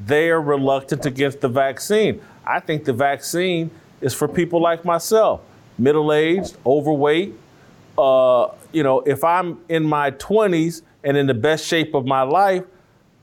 [0.05, 2.21] they are reluctant against the vaccine.
[2.45, 3.71] I think the vaccine
[4.01, 5.41] is for people like myself,
[5.77, 7.33] middle aged, overweight.
[7.97, 12.23] Uh, you know, if I'm in my 20s and in the best shape of my
[12.23, 12.63] life,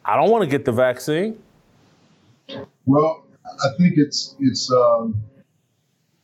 [0.05, 1.39] I don't want to get the vaccine.
[2.87, 5.23] Well, I think it's it's um,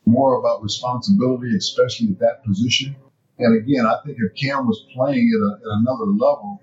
[0.07, 2.97] more about responsibility, especially at that position.
[3.39, 6.63] And again, I think if Cam was playing at, a, at another level,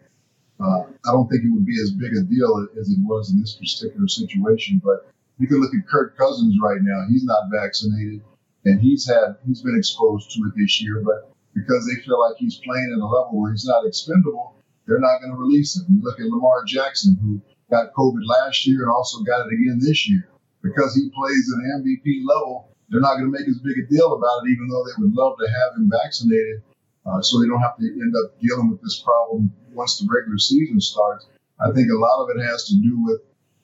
[0.59, 3.39] uh, I don't think it would be as big a deal as it was in
[3.39, 4.81] this particular situation.
[4.83, 8.21] But you can look at Kirk Cousins right now; he's not vaccinated,
[8.65, 11.03] and he's had he's been exposed to it this year.
[11.03, 14.55] But because they feel like he's playing at a level where he's not expendable,
[14.87, 15.85] they're not going to release him.
[15.89, 19.79] You look at Lamar Jackson, who got COVID last year and also got it again
[19.79, 20.29] this year.
[20.61, 23.89] Because he plays at an MVP level, they're not going to make as big a
[23.89, 26.61] deal about it, even though they would love to have him vaccinated
[27.09, 30.37] uh, so they don't have to end up dealing with this problem once the regular
[30.37, 31.25] season starts.
[31.59, 33.21] I think a lot of it has to do with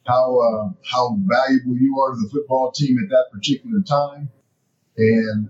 [0.08, 4.30] how uh, how valuable you are to the football team at that particular time,
[4.98, 5.50] and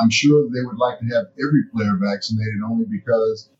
[0.00, 3.50] I'm sure they would like to have every player vaccinated only because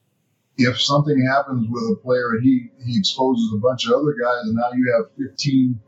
[0.57, 4.43] if something happens with a player and he, he exposes a bunch of other guys
[4.45, 5.79] and now you have 15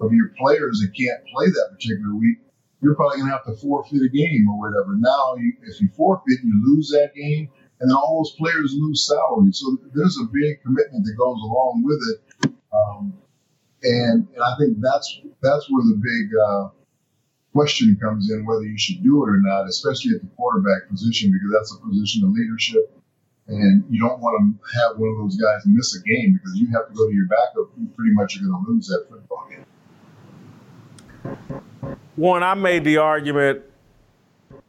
[0.00, 2.38] of your players that can't play that particular week,
[2.86, 4.94] you're probably going to have to forfeit a game or whatever.
[4.94, 9.04] Now, you, if you forfeit, you lose that game, and then all those players lose
[9.04, 9.50] salary.
[9.52, 12.54] So there's a big commitment that goes along with it.
[12.72, 13.12] Um,
[13.82, 16.68] and, and I think that's that's where the big uh,
[17.52, 21.32] question comes in whether you should do it or not, especially at the quarterback position,
[21.32, 22.92] because that's a position of leadership.
[23.48, 26.68] And you don't want to have one of those guys miss a game because you
[26.70, 27.74] have to go to your backup.
[27.78, 29.66] You pretty much are going to lose that football game.
[32.16, 33.60] One, I made the argument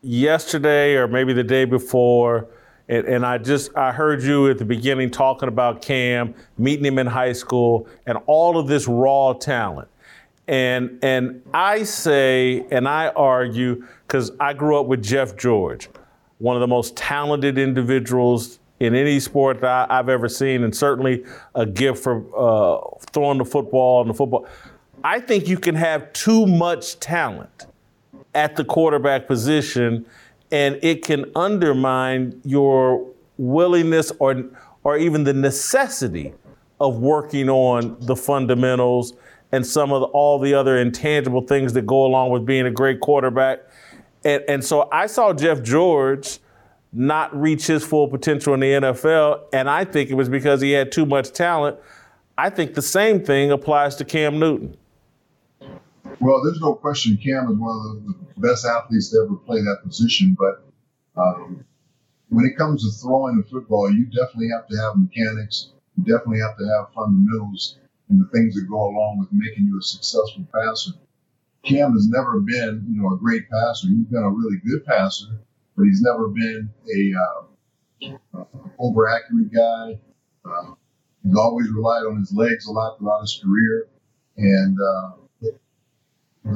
[0.01, 2.47] yesterday or maybe the day before,
[2.89, 6.99] and, and, I just I heard you at the beginning talking about Cam, meeting him
[6.99, 9.87] in high school, and all of this raw talent.
[10.49, 15.89] And and I say and I argue because I grew up with Jeff George,
[16.39, 20.75] one of the most talented individuals in any sport that I, have ever seen, and
[20.75, 21.25] certainly
[21.55, 24.47] a gift for uh, throwing the football and the football.
[25.07, 27.65] I think you can have too much talent
[28.35, 30.05] at the quarterback position,
[30.51, 34.43] and it can undermine your willingness or
[34.83, 36.33] or even the necessity
[36.81, 39.13] of working on the fundamentals
[39.53, 42.71] and some of the, all the other intangible things that go along with being a
[42.71, 43.59] great quarterback.
[44.25, 46.39] And, and so I saw Jeff George
[46.91, 50.71] not reach his full potential in the NFL, and I think it was because he
[50.71, 51.77] had too much talent.
[52.37, 54.75] I think the same thing applies to Cam Newton.
[56.19, 59.81] Well, there's no question Cam is one of the best athletes to ever play that
[59.83, 60.35] position.
[60.37, 60.63] But
[61.19, 61.63] um,
[62.29, 65.71] when it comes to throwing the football, you definitely have to have mechanics.
[65.97, 67.77] You definitely have to have fundamentals
[68.09, 70.91] and the things that go along with making you a successful passer.
[71.63, 73.87] Cam has never been, you know, a great passer.
[73.87, 75.25] He's been a really good passer,
[75.75, 77.13] but he's never been a
[78.03, 78.15] uh,
[78.79, 79.99] over accurate guy.
[80.45, 80.73] Uh,
[81.23, 83.87] he's always relied on his legs a lot throughout his career,
[84.37, 85.11] and uh,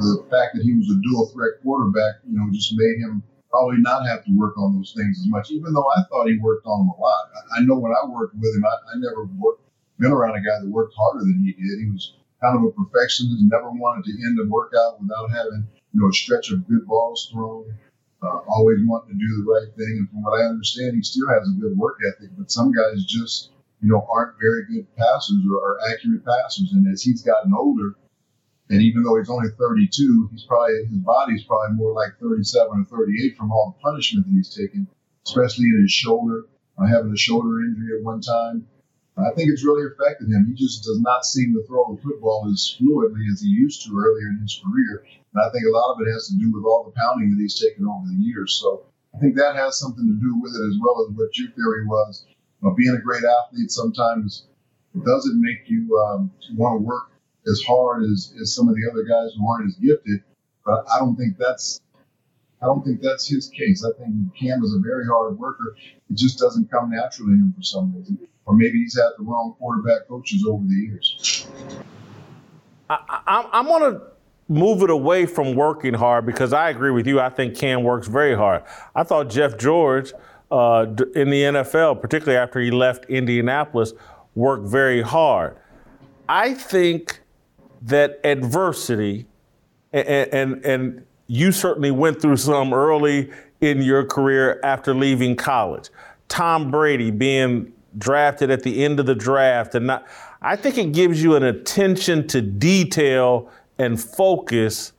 [0.00, 3.78] the fact that he was a dual threat quarterback, you know, just made him probably
[3.78, 6.66] not have to work on those things as much, even though I thought he worked
[6.66, 7.28] on them a lot.
[7.36, 9.62] I, I know when I worked with him, I, I never worked,
[9.98, 11.84] been around a guy that worked harder than he did.
[11.84, 16.00] He was kind of a perfectionist, never wanted to end a workout without having, you
[16.00, 17.68] know, a stretch of good balls thrown,
[18.22, 20.00] uh, always wanting to do the right thing.
[20.00, 23.04] And from what I understand, he still has a good work ethic, but some guys
[23.04, 23.50] just,
[23.82, 26.72] you know, aren't very good passers or, or accurate passers.
[26.72, 27.94] And as he's gotten older,
[28.72, 33.04] and even though he's only 32, he's probably his body's probably more like 37 or
[33.04, 34.88] 38 from all the punishment that he's taken,
[35.26, 36.46] especially in his shoulder,
[36.80, 38.66] uh, having a shoulder injury at one time.
[39.18, 40.48] I think it's really affected him.
[40.48, 43.92] He just does not seem to throw the football as fluidly as he used to
[43.92, 45.04] earlier in his career.
[45.34, 47.42] And I think a lot of it has to do with all the pounding that
[47.42, 48.56] he's taken over the years.
[48.56, 51.52] So I think that has something to do with it as well as what your
[51.52, 52.24] theory was.
[52.62, 54.46] You being a great athlete sometimes
[54.96, 57.11] doesn't make you um, want to work
[57.46, 60.22] as hard as, as some of the other guys who aren't as gifted.
[60.64, 61.80] But I don't think that's
[62.62, 63.84] I don't think that's his case.
[63.84, 65.76] I think Cam is a very hard worker.
[66.08, 68.18] It just doesn't come naturally to him for some reason.
[68.46, 71.46] Or maybe he's had the wrong quarterback coaches over the years.
[72.88, 74.02] I, I, I'm going to
[74.48, 77.18] move it away from working hard because I agree with you.
[77.18, 78.62] I think Cam works very hard.
[78.94, 80.12] I thought Jeff George
[80.52, 80.86] uh,
[81.16, 83.92] in the NFL, particularly after he left Indianapolis,
[84.34, 85.56] worked very hard.
[86.28, 87.21] I think
[87.82, 89.26] that adversity,
[89.92, 93.30] and, and, and you certainly went through some early
[93.60, 95.88] in your career after leaving college.
[96.28, 100.06] Tom Brady being drafted at the end of the draft, and not,
[100.40, 104.92] I think it gives you an attention to detail and focus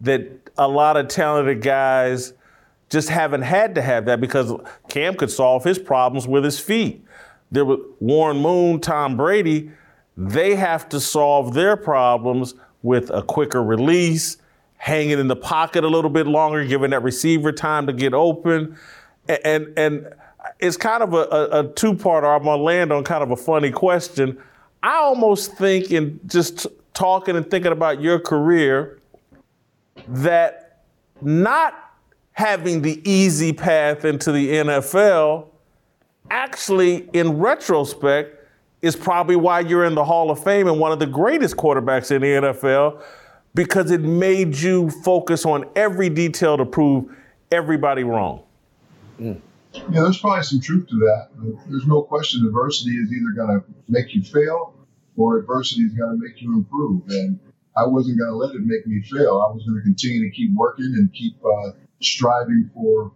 [0.00, 2.34] that a lot of talented guys
[2.90, 4.52] just haven't had to have that because
[4.88, 7.04] Cam could solve his problems with his feet.
[7.50, 9.70] There was Warren Moon, Tom Brady
[10.16, 14.36] they have to solve their problems with a quicker release,
[14.76, 18.76] hanging in the pocket a little bit longer, giving that receiver time to get open.
[19.28, 20.14] And, and,
[20.58, 23.30] it's kind of a, a, a two part, I'm going to land on kind of
[23.30, 24.38] a funny question.
[24.82, 29.00] I almost think, in just talking and thinking about your career,
[30.08, 30.82] that
[31.20, 31.92] not
[32.32, 35.46] having the easy path into the NFL
[36.30, 38.41] actually, in retrospect,
[38.82, 42.10] is probably why you're in the Hall of Fame and one of the greatest quarterbacks
[42.10, 43.02] in the NFL
[43.54, 47.04] because it made you focus on every detail to prove
[47.50, 48.42] everybody wrong.
[49.20, 49.40] Mm.
[49.72, 51.28] Yeah, there's probably some truth to that.
[51.68, 54.74] There's no question adversity is either going to make you fail
[55.16, 57.02] or adversity is going to make you improve.
[57.08, 57.38] And
[57.76, 59.40] I wasn't going to let it make me fail.
[59.40, 61.70] I was going to continue to keep working and keep uh,
[62.00, 63.12] striving for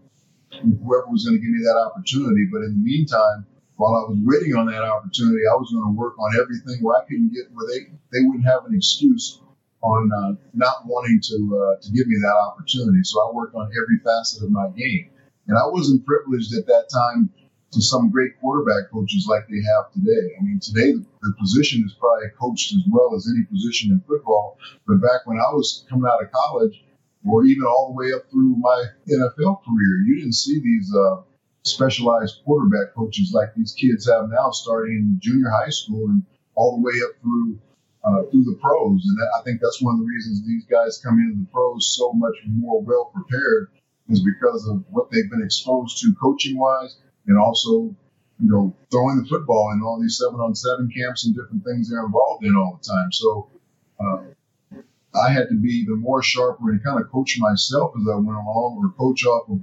[0.51, 2.47] whoever was going to give me that opportunity.
[2.51, 3.47] But in the meantime,
[3.77, 6.97] while I was waiting on that opportunity, I was going to work on everything where
[6.97, 9.41] I couldn't get where they they wouldn't have an excuse
[9.83, 13.05] on uh, not wanting to uh, to give me that opportunity.
[13.05, 15.11] So I worked on every facet of my game,
[15.47, 17.31] and I wasn't privileged at that time
[17.73, 20.33] to some great quarterback coaches like they have today.
[20.39, 24.59] I mean, today the position is probably coached as well as any position in football.
[24.87, 26.83] But back when I was coming out of college,
[27.29, 31.23] or even all the way up through my NFL career, you didn't see these uh,
[31.67, 36.23] specialized quarterback coaches like these kids have now, starting in junior high school and
[36.55, 37.59] all the way up through
[38.05, 39.03] uh, through the pros.
[39.05, 42.13] And I think that's one of the reasons these guys come into the pros so
[42.13, 43.69] much more well prepared
[44.09, 47.95] is because of what they've been exposed to coaching wise and also,
[48.39, 51.91] you know, throwing the football in all these seven on seven camps and different things
[51.91, 53.11] they're involved in all the time.
[53.11, 53.51] So
[53.99, 54.81] uh,
[55.21, 58.39] I had to be even more sharper and kind of coach myself as I went
[58.39, 59.61] along or coach off of,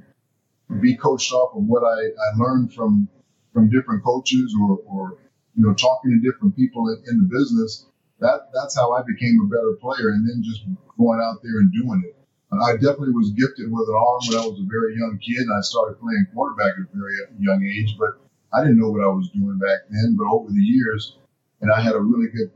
[0.82, 3.08] be coached off of what I, I learned from,
[3.54, 5.18] from different coaches or, or,
[5.56, 7.86] you know, talking to different people in, in the business.
[8.20, 10.64] That, that's how I became a better player and then just
[10.98, 12.16] going out there and doing it.
[12.62, 15.58] I definitely was gifted with an arm when I was a very young kid, and
[15.58, 17.96] I started playing quarterback at a very young age.
[17.98, 18.22] But
[18.54, 20.16] I didn't know what I was doing back then.
[20.18, 21.18] But over the years,
[21.62, 22.52] and I had a really good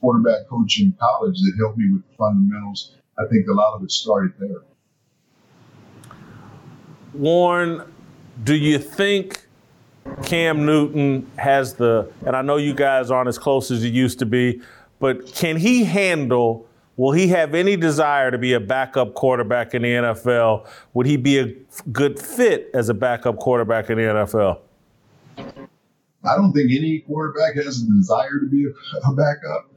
[0.00, 2.96] quarterback coach in college that helped me with the fundamentals.
[3.18, 4.64] I think a lot of it started there.
[7.12, 7.82] Warren,
[8.44, 9.46] do you think
[10.24, 14.18] Cam Newton has the, and I know you guys aren't as close as you used
[14.20, 14.60] to be,
[14.98, 16.66] but can he handle
[17.00, 20.68] Will he have any desire to be a backup quarterback in the NFL?
[20.92, 21.46] Would he be a
[21.90, 24.58] good fit as a backup quarterback in the NFL?
[25.38, 29.70] I don't think any quarterback has a desire to be a, backup,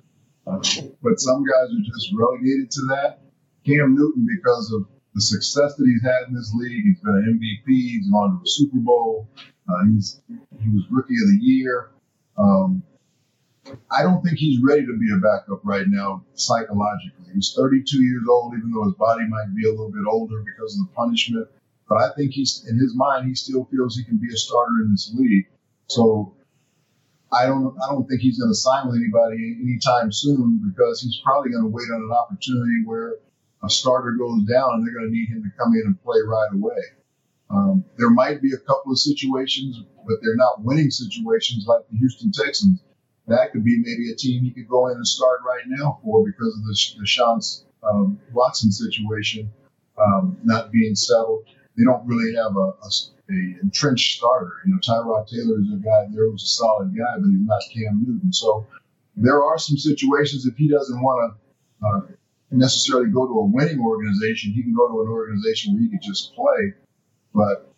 [0.48, 0.60] uh,
[1.02, 3.20] but some guys are just relegated to that.
[3.66, 7.39] Cam Newton, because of the success that he's had in this league, he's been an
[7.39, 9.28] MVP, he's gone to a Super Bowl,
[9.70, 11.91] uh, he's he was Rookie of the Year.
[12.38, 12.84] Um,
[13.89, 17.32] I don't think he's ready to be a backup right now psychologically.
[17.34, 20.78] He's 32 years old, even though his body might be a little bit older because
[20.78, 21.47] of the punishment.
[21.88, 24.82] But I think he's in his mind, he still feels he can be a starter
[24.84, 25.47] in this league.
[25.88, 26.34] So
[27.32, 31.20] I don't I don't think he's going to sign with anybody anytime soon because he's
[31.24, 33.16] probably going to wait on an opportunity where
[33.64, 36.20] a starter goes down and they're going to need him to come in and play
[36.26, 36.82] right away.
[37.49, 41.97] Um, there might be a couple of situations, but they're not winning situations like the
[41.97, 42.84] Houston Texans
[43.28, 46.26] that could be maybe a team he could go in and start right now for
[46.26, 49.51] because of the Deshaun um, Watson situation
[49.97, 51.45] um, not being settled.
[51.78, 52.89] They don't really have a, a,
[53.30, 54.53] a, entrenched starter.
[54.66, 57.61] You know, Tyrod Taylor is a guy there who's a solid guy, but he's not
[57.74, 58.34] Cam Newton.
[58.34, 58.68] So
[59.16, 61.34] there are some situations if he doesn't want
[61.82, 62.01] to uh,
[62.58, 66.01] necessarily go to a winning organization, he can go to an organization where he could
[66.01, 66.74] just play.
[67.34, 67.74] But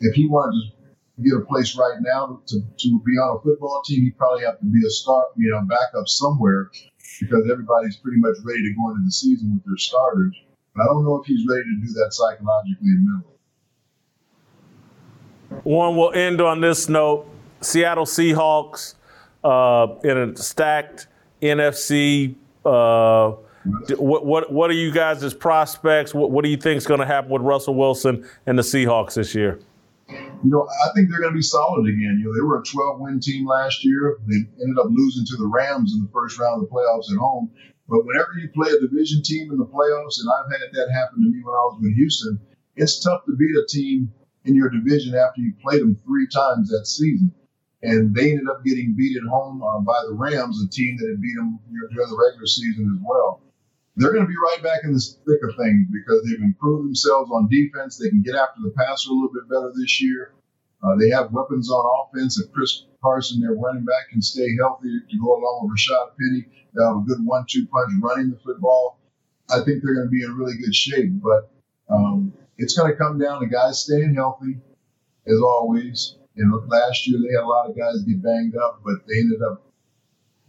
[0.00, 0.72] if he wanted
[1.16, 4.44] to get a place right now to, to be on a football team, he probably
[4.44, 6.70] have to be a start, you know, backup somewhere
[7.20, 10.34] because everybody's pretty much ready to go into the season with their starters.
[10.74, 13.34] But I don't know if he's ready to do that psychologically and mentally.
[15.62, 17.28] One will end on this note:
[17.60, 18.94] Seattle Seahawks
[19.44, 21.06] uh, in a stacked
[21.40, 22.34] NFC.
[22.64, 23.36] Uh,
[23.98, 26.14] what, what what are you guys' prospects?
[26.14, 29.14] What, what do you think is going to happen with Russell Wilson and the Seahawks
[29.14, 29.58] this year?
[30.44, 32.20] you know, I think they're going to be solid again.
[32.20, 34.18] You know, they were a 12 win team last year.
[34.26, 37.18] They ended up losing to the Rams in the first round of the playoffs at
[37.18, 37.50] home.
[37.88, 41.22] But whenever you play a division team in the playoffs, and I've had that happen
[41.22, 42.38] to me when I was with Houston,
[42.76, 44.12] it's tough to beat a team
[44.44, 47.32] in your division after you played them three times that season.
[47.82, 51.08] And they ended up getting beat at home uh, by the Rams, a team that
[51.08, 53.40] had beat them during the regular season as well
[53.96, 57.30] they're going to be right back in the thick of things because they've improved themselves
[57.30, 57.96] on defense.
[57.96, 60.32] They can get after the passer a little bit better this year.
[60.82, 62.38] Uh, they have weapons on offense.
[62.38, 66.44] If Chris Carson, their running back, can stay healthy to go along with Rashad Penny,
[66.74, 68.98] they'll have a good one-two punch running the football.
[69.50, 71.22] I think they're going to be in really good shape.
[71.22, 71.50] But
[71.88, 74.58] um, it's going to come down to guys staying healthy,
[75.26, 76.16] as always.
[76.36, 79.40] Know, last year they had a lot of guys get banged up, but they ended
[79.40, 79.62] up,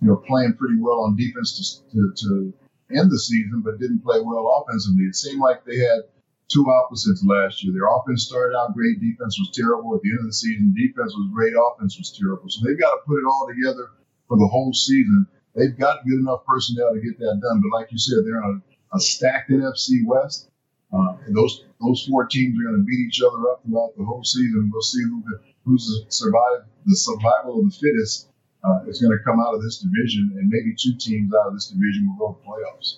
[0.02, 2.54] you know, playing pretty well on defense to, to, to
[2.92, 5.06] end the season, but didn't play well offensively.
[5.06, 6.06] It seemed like they had
[6.48, 7.74] two opposites last year.
[7.74, 9.96] Their offense started out great, defense was terrible.
[9.96, 12.50] At the end of the season, defense was great, offense was terrible.
[12.50, 13.90] So they've got to put it all together
[14.28, 15.26] for the whole season.
[15.56, 17.62] They've got good enough personnel to get that done.
[17.62, 18.62] But like you said, they're on
[18.94, 20.50] a, a stacked NFC West.
[20.94, 24.06] Uh, and those those four teams are going to beat each other up throughout the
[24.06, 24.70] whole season.
[24.72, 25.24] We'll see who
[25.66, 28.30] who's survived the survival of the fittest
[28.66, 31.54] uh, is going to come out of this division, and maybe two teams out of
[31.54, 32.98] this division will go to the playoffs.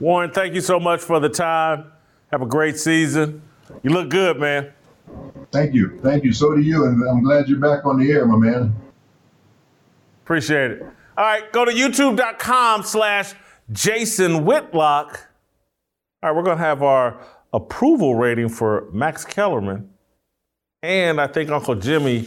[0.00, 1.92] Warren, thank you so much for the time.
[2.32, 3.42] Have a great season.
[3.82, 4.72] You look good, man.
[5.52, 5.98] Thank you.
[6.02, 6.32] Thank you.
[6.32, 6.84] So do you.
[6.84, 8.74] And I'm glad you're back on the air, my man.
[10.24, 10.82] Appreciate it.
[10.82, 13.32] All right, go to youtube.com slash
[13.72, 15.28] Jason Whitlock.
[16.22, 19.88] All right, we're going to have our approval rating for Max Kellerman.
[20.82, 22.26] And I think Uncle Jimmy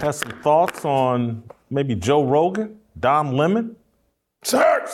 [0.00, 3.76] has some thoughts on maybe Joe Rogan, Don Lemon.
[4.42, 4.90] Search!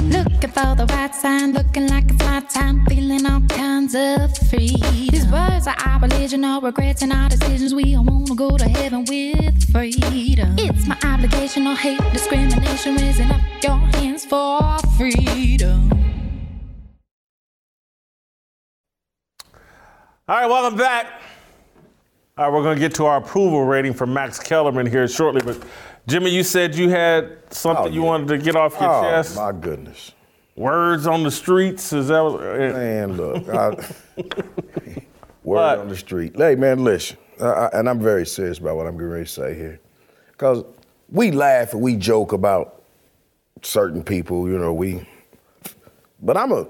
[0.00, 4.76] Looking for the right sign, looking like it's my time, feeling all kinds of free.
[5.10, 7.74] These words are our religion, our regrets and our decisions.
[7.74, 10.54] We all wanna go to heaven with freedom.
[10.58, 15.90] It's my obligation, no hate, discrimination, raising up your hands for freedom.
[20.28, 21.20] All right, welcome back.
[22.38, 25.42] All right, we're going to get to our approval rating for Max Kellerman here shortly.
[25.44, 25.62] But
[26.06, 29.02] Jimmy, you said you had something Oh, you wanted to get off your chest.
[29.02, 29.36] oh, chest.
[29.36, 30.12] my goodness.
[30.56, 31.92] Words on the streets.
[31.92, 32.40] Is that what?
[32.42, 32.72] Eh?
[32.72, 33.46] Man, look.
[33.50, 33.76] I,
[35.44, 36.34] word on the street.
[36.34, 37.18] Hey, man, listen.
[37.38, 39.78] I, and I'm very serious about what I'm going to say here.
[40.30, 40.64] Because
[41.10, 42.82] we laugh and we joke about
[43.60, 45.06] certain people, you know, we.
[46.22, 46.66] But I'm a,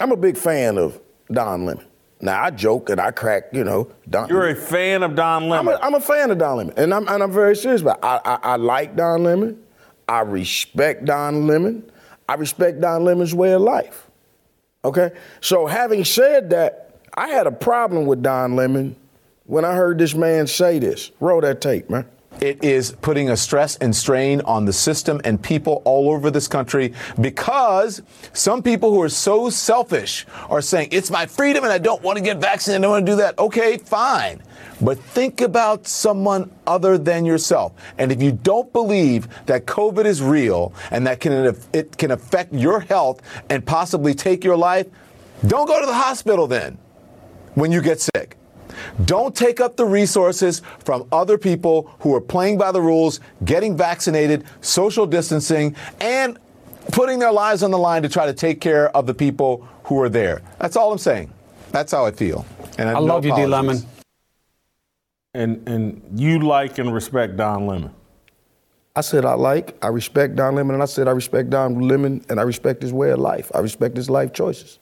[0.00, 0.98] I'm a big fan of
[1.30, 1.84] Don Lemon.
[2.24, 3.90] Now, I joke and I crack, you know.
[4.08, 5.74] Don, You're a fan of Don I'm Lemon.
[5.74, 7.98] a, I'm a fan of Don Lemon, and I'm and I'm very serious about.
[7.98, 8.04] It.
[8.04, 9.62] I, I I like Don Lemon.
[10.08, 11.84] I respect Don Lemon.
[12.26, 14.10] I respect Don Lemon's way of life.
[14.86, 15.10] Okay,
[15.42, 18.96] so having said that, I had a problem with Don Lemon
[19.44, 21.10] when I heard this man say this.
[21.20, 22.06] Roll that tape, man.
[22.40, 26.48] It is putting a stress and strain on the system and people all over this
[26.48, 28.02] country because
[28.32, 32.18] some people who are so selfish are saying, it's my freedom and I don't want
[32.18, 33.38] to get vaccinated, and I don't want to do that.
[33.38, 34.42] Okay, fine.
[34.80, 37.72] But think about someone other than yourself.
[37.98, 42.52] And if you don't believe that COVID is real and that can, it can affect
[42.52, 44.86] your health and possibly take your life,
[45.46, 46.78] don't go to the hospital then
[47.54, 48.36] when you get sick.
[49.04, 53.76] Don't take up the resources from other people who are playing by the rules, getting
[53.76, 56.38] vaccinated, social distancing, and
[56.92, 60.00] putting their lives on the line to try to take care of the people who
[60.00, 60.42] are there.
[60.58, 61.32] That's all I'm saying.
[61.70, 62.46] That's how I feel.
[62.78, 63.46] And I have love no you, D.
[63.46, 63.78] Lemon.
[65.34, 67.92] and and you like and respect Don Lemon.
[68.96, 72.24] I said I like, I respect Don Lemon, and I said I respect Don Lemon,
[72.28, 73.50] and I respect his way of life.
[73.54, 74.78] I respect his life choices.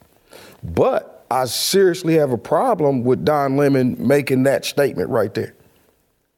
[0.62, 5.54] But I seriously have a problem with Don Lemon making that statement right there.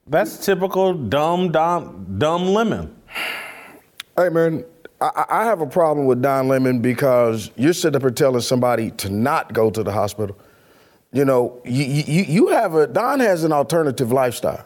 [0.06, 2.94] That's typical dumb dumb dumb Lemon.
[4.16, 4.64] Hey man,
[5.00, 8.92] I, I have a problem with Don Lemon because you're sitting up here telling somebody
[8.92, 10.38] to not go to the hospital.
[11.12, 14.64] You know, you, you, you have a Don has an alternative lifestyle.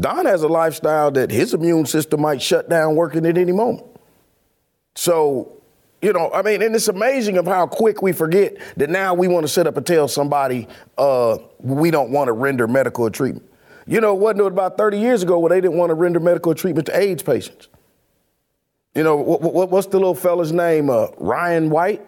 [0.00, 3.86] Don has a lifestyle that his immune system might shut down working at any moment.
[4.96, 5.61] So,
[6.02, 9.28] you know, I mean, and it's amazing of how quick we forget that now we
[9.28, 10.66] want to sit up and tell somebody
[10.98, 13.48] uh, we don't want to render medical treatment.
[13.86, 16.54] You know, it wasn't about 30 years ago where they didn't want to render medical
[16.54, 17.68] treatment to AIDS patients?
[18.96, 20.90] You know, what, what, what's the little fella's name?
[20.90, 22.04] Uh, Ryan White?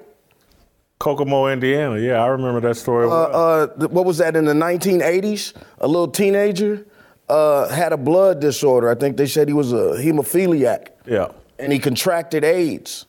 [0.98, 1.98] Kokomo, Indiana.
[1.98, 3.06] Yeah, I remember that story.
[3.06, 5.54] Uh, uh, what was that in the 1980s?
[5.78, 6.84] A little teenager
[7.28, 8.90] uh, had a blood disorder.
[8.90, 10.88] I think they said he was a hemophiliac.
[11.06, 11.28] yeah.
[11.58, 13.06] And he contracted AIDS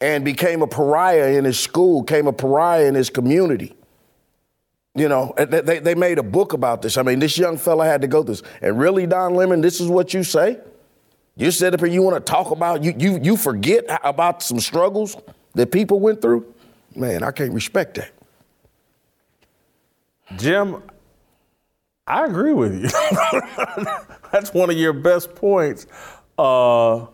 [0.00, 3.74] and became a pariah in his school, became a pariah in his community.
[4.94, 6.96] You know, they, they- made a book about this.
[6.96, 8.42] I mean, this young fella had to go through this.
[8.62, 10.58] And really, Don Lemon, this is what you say?
[11.36, 14.58] You sit up here, you want to talk about, you, you, you forget about some
[14.58, 15.16] struggles
[15.54, 16.52] that people went through?
[16.96, 18.10] Man, I can't respect that.
[20.36, 20.82] Jim,
[22.06, 22.88] I agree with you.
[24.32, 25.86] That's one of your best points.
[26.36, 27.06] Uh,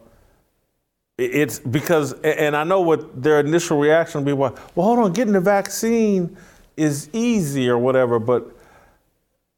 [1.17, 4.33] it's because, and I know what their initial reaction will be.
[4.33, 6.37] Well, well, hold on, getting the vaccine
[6.77, 8.19] is easy or whatever.
[8.19, 8.51] But,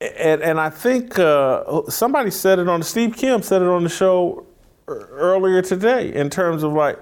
[0.01, 3.89] and, and I think uh, somebody said it on Steve Kim said it on the
[3.89, 4.47] show
[4.87, 7.01] earlier today in terms of like,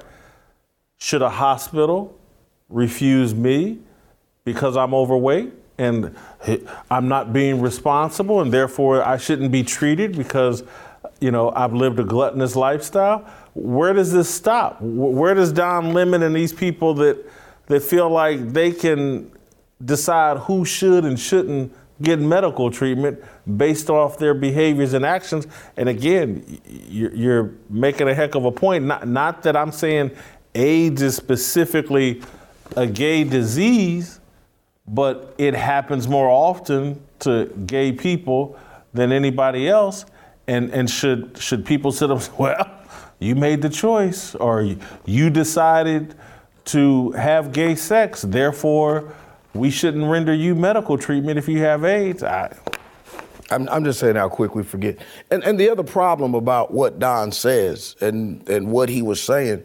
[0.97, 2.17] should a hospital
[2.69, 3.79] refuse me
[4.45, 6.17] because I'm overweight and
[6.91, 10.63] I'm not being responsible and therefore I shouldn't be treated because
[11.20, 13.28] you know I've lived a gluttonous lifestyle.
[13.55, 14.81] Where does this stop?
[14.81, 17.24] Where does Don Lemon and these people that
[17.66, 19.31] that feel like they can
[19.85, 21.73] decide who should and shouldn't
[22.03, 23.23] get medical treatment
[23.57, 25.47] based off their behaviors and actions?
[25.77, 28.85] And again, you're, making a heck of a point.
[28.85, 30.11] Not not that I'm saying
[30.55, 32.23] AIDS is specifically
[32.77, 34.20] a gay disease,
[34.86, 38.59] but it happens more often to gay people
[38.93, 40.07] than anybody else.
[40.47, 42.16] And and should should people sit up?
[42.19, 42.71] and say, Well,
[43.19, 46.15] you made the choice, or you- decided
[46.66, 49.15] to have gay sex, therefore
[49.55, 52.23] we shouldn't render you medical treatment if you have AIDS.
[52.23, 52.55] I,
[53.51, 54.99] I'm, I'm just saying how quick we forget.
[55.31, 59.62] And and the other problem about what Don says and and what he was saying,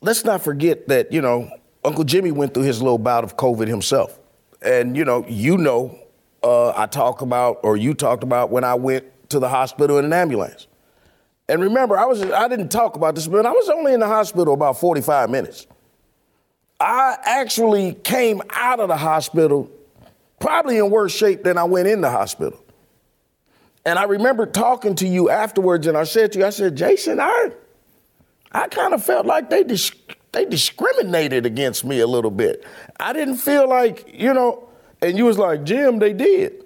[0.00, 1.50] let's not forget that, you know,
[1.84, 4.18] Uncle Jimmy went through his little bout of COVID himself.
[4.62, 5.98] And you know, you know,
[6.42, 10.04] uh, I talk about or you talked about when I went to the hospital in
[10.04, 10.66] an ambulance.
[11.48, 14.06] And remember, I was I didn't talk about this, but I was only in the
[14.06, 15.66] hospital about 45 minutes.
[16.80, 19.70] I actually came out of the hospital
[20.40, 22.58] probably in worse shape than I went in the hospital.
[23.84, 27.20] And I remember talking to you afterwards, and I said to you, I said, Jason,
[27.20, 27.50] I,
[28.52, 29.92] I kind of felt like they dis-
[30.32, 32.64] they discriminated against me a little bit.
[32.98, 34.68] I didn't feel like, you know,
[35.00, 36.61] and you was like, Jim, they did.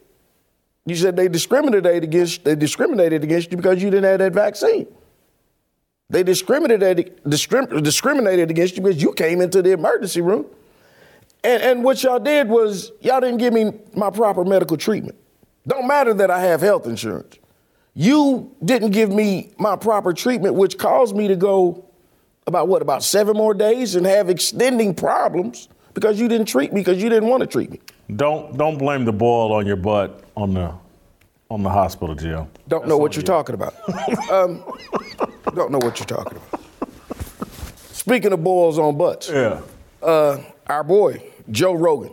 [0.87, 4.87] You said they discriminated against they discriminated against you because you didn't have that vaccine.
[6.09, 10.47] They discriminated discrim- discriminated against you because you came into the emergency room.
[11.43, 15.19] And, and what y'all did was y'all didn't give me my proper medical treatment.
[15.67, 17.37] Don't matter that I have health insurance.
[17.95, 21.85] You didn't give me my proper treatment, which caused me to go
[22.47, 26.83] about what, about seven more days and have extending problems because you didn't treat me
[26.83, 27.81] because you didn't want to treat me.
[28.15, 30.73] Don't don't blame the boil on your butt on the
[31.51, 32.49] on the hospital, Jim.
[32.69, 33.75] Don't know what you're talking about.
[34.31, 34.65] um,
[35.55, 36.61] don't know what you're talking about.
[37.93, 39.61] Speaking of boils on butts, Yeah.
[40.03, 42.13] uh, our boy Joe Rogan.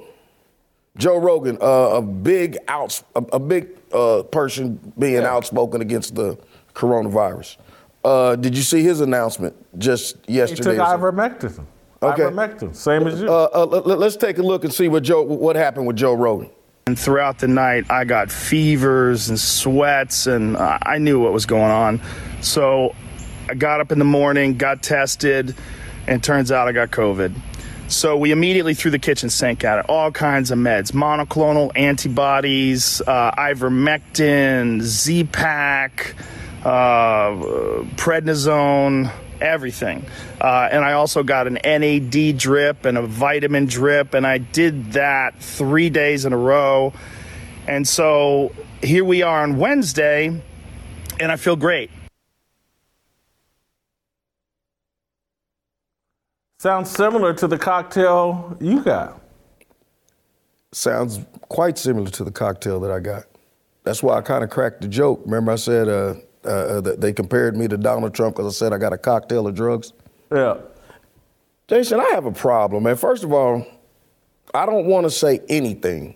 [0.96, 6.38] Joe Rogan, uh, a big outs, a, a big uh, person being outspoken against the
[6.76, 7.58] coronavirus.
[8.04, 10.72] Uh, did you see his announcement just yesterday?
[10.72, 11.66] He took ivermectin.
[12.04, 12.24] Okay.
[12.24, 13.28] Ivermectin, same as you.
[13.28, 16.14] Uh, uh, let, us take a look and see what Joe, what happened with Joe
[16.14, 16.50] Rogan.
[16.86, 21.72] And throughout the night, I got fevers and sweats, and I knew what was going
[21.72, 22.02] on.
[22.42, 22.94] So
[23.48, 25.56] I got up in the morning, got tested,
[26.08, 27.34] and turns out I got COVID.
[27.88, 29.86] So we immediately threw the kitchen sink at it.
[29.88, 36.16] All kinds of meds, monoclonal antibodies, uh, ivermectin, Z-Pack,
[36.66, 37.30] uh,
[37.96, 39.10] prednisone,
[39.42, 40.06] everything.
[40.40, 44.94] Uh, and I also got an NAD drip and a vitamin drip, and I did
[44.94, 46.94] that three days in a row.
[47.68, 50.42] And so here we are on Wednesday,
[51.20, 51.90] and I feel great.
[56.60, 59.22] Sounds similar to the cocktail you got.
[60.72, 61.20] Sounds
[61.50, 63.26] quite similar to the cocktail that I got.
[63.84, 65.22] That's why I kind of cracked the joke.
[65.26, 66.16] Remember, I said uh,
[66.46, 69.56] uh, they compared me to Donald Trump because I said I got a cocktail of
[69.56, 69.94] drugs.
[70.32, 70.58] Yeah.
[71.68, 72.96] Jason, I have a problem, man.
[72.96, 73.66] First of all,
[74.54, 76.16] I don't want to say anything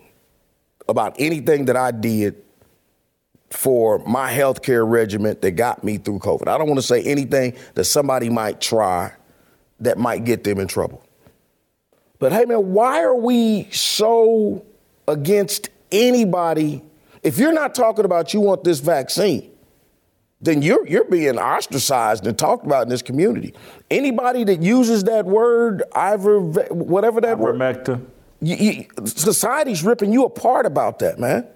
[0.88, 2.42] about anything that I did
[3.50, 6.48] for my healthcare regimen that got me through COVID.
[6.48, 9.12] I don't want to say anything that somebody might try
[9.80, 11.02] that might get them in trouble.
[12.18, 14.64] But hey, man, why are we so
[15.06, 16.82] against anybody?
[17.22, 19.50] If you're not talking about you want this vaccine,
[20.40, 23.54] then you're you're being ostracized and talked about in this community.
[23.90, 28.06] Anybody that uses that word, iver, whatever that word, Ivermectin.
[28.40, 31.46] you, you, society's ripping you apart about that, man.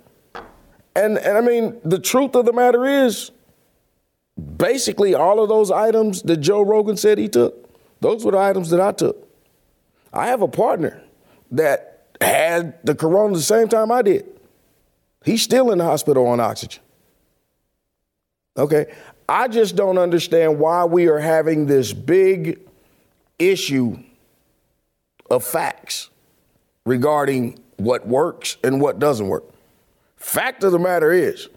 [0.96, 3.30] And and I mean, the truth of the matter is,
[4.56, 7.68] basically all of those items that Joe Rogan said he took,
[8.00, 9.28] those were the items that I took.
[10.12, 11.02] I have a partner
[11.52, 14.26] that had the corona the same time I did.
[15.24, 16.82] He's still in the hospital on oxygen.
[18.56, 18.92] Okay.
[19.28, 22.60] I just don't understand why we are having this big
[23.38, 23.96] issue
[25.30, 26.10] of facts
[26.84, 29.44] regarding what works and what doesn't work.
[30.16, 31.48] Fact of the matter is,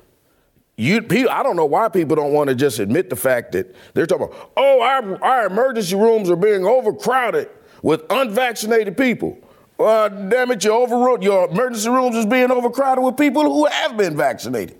[0.77, 4.05] you, I don't know why people don't want to just admit the fact that they're
[4.05, 7.49] talking about, oh, our, our emergency rooms are being overcrowded
[7.81, 9.37] with unvaccinated people.
[9.79, 13.95] Uh, damn it, your, over, your emergency rooms is being overcrowded with people who have
[13.97, 14.77] been vaccinated.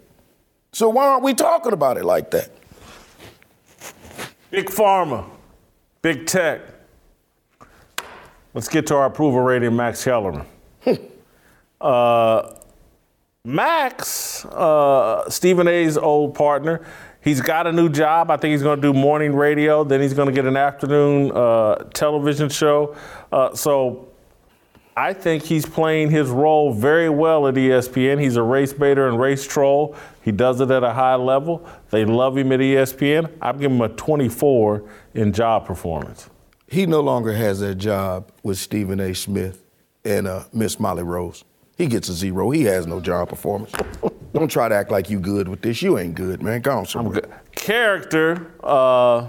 [0.76, 2.50] So why aren't we talking about it like that?
[4.52, 5.24] Big pharma,
[6.02, 6.64] big tech.
[8.54, 10.46] Let's get to our approval rating, Max Kellerman.
[11.80, 12.56] uh,
[13.46, 16.86] Max, uh, Stephen A's old partner,
[17.22, 18.30] he's got a new job.
[18.30, 19.86] I think he's going to do morning radio.
[19.86, 22.98] Then he's going to get an afternoon uh, television show.
[23.32, 24.10] Uh, so
[24.98, 28.20] I think he's playing his role very well at ESPN.
[28.22, 29.96] He's a race baiter and race troll.
[30.22, 31.68] He does it at a high level.
[31.90, 33.30] They love him at ESPN.
[33.42, 36.30] I'm giving him a 24 in job performance.
[36.68, 39.14] He no longer has that job with Stephen A.
[39.14, 39.64] Smith
[40.06, 41.44] and uh, Miss Molly Rose.
[41.78, 42.50] He gets a zero.
[42.52, 43.74] He has no job performance.
[44.34, 45.82] Don't try to act like you good with this.
[45.82, 46.62] You ain't good, man.
[46.62, 47.22] Go on, somewhere.
[47.54, 49.28] Character, uh,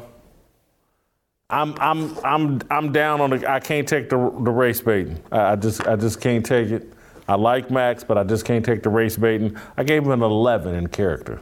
[1.49, 3.49] I'm I'm I'm I'm down on the.
[3.51, 5.23] I can't take the the race baiting.
[5.31, 6.93] I, I just I just can't take it.
[7.29, 9.57] I like Max, but I just can't take the race baiting.
[9.77, 11.41] I gave him an 11 in character.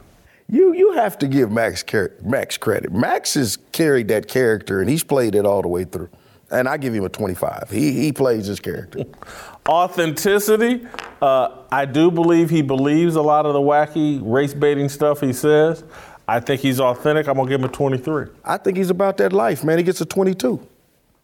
[0.49, 2.93] You you have to give Max car- Max credit.
[2.93, 6.11] Max has carried that character and he's played it all the way through.
[6.51, 7.71] And I give him a 25.
[7.71, 9.05] He he plays his character.
[9.69, 10.87] Authenticity.
[11.23, 15.33] Uh, I do believe he believes a lot of the wacky race baiting stuff he
[15.33, 15.83] says.
[16.27, 17.27] I think he's authentic.
[17.29, 18.27] I'm gonna give him a 23.
[18.45, 19.79] I think he's about that life, man.
[19.79, 20.61] He gets a 22.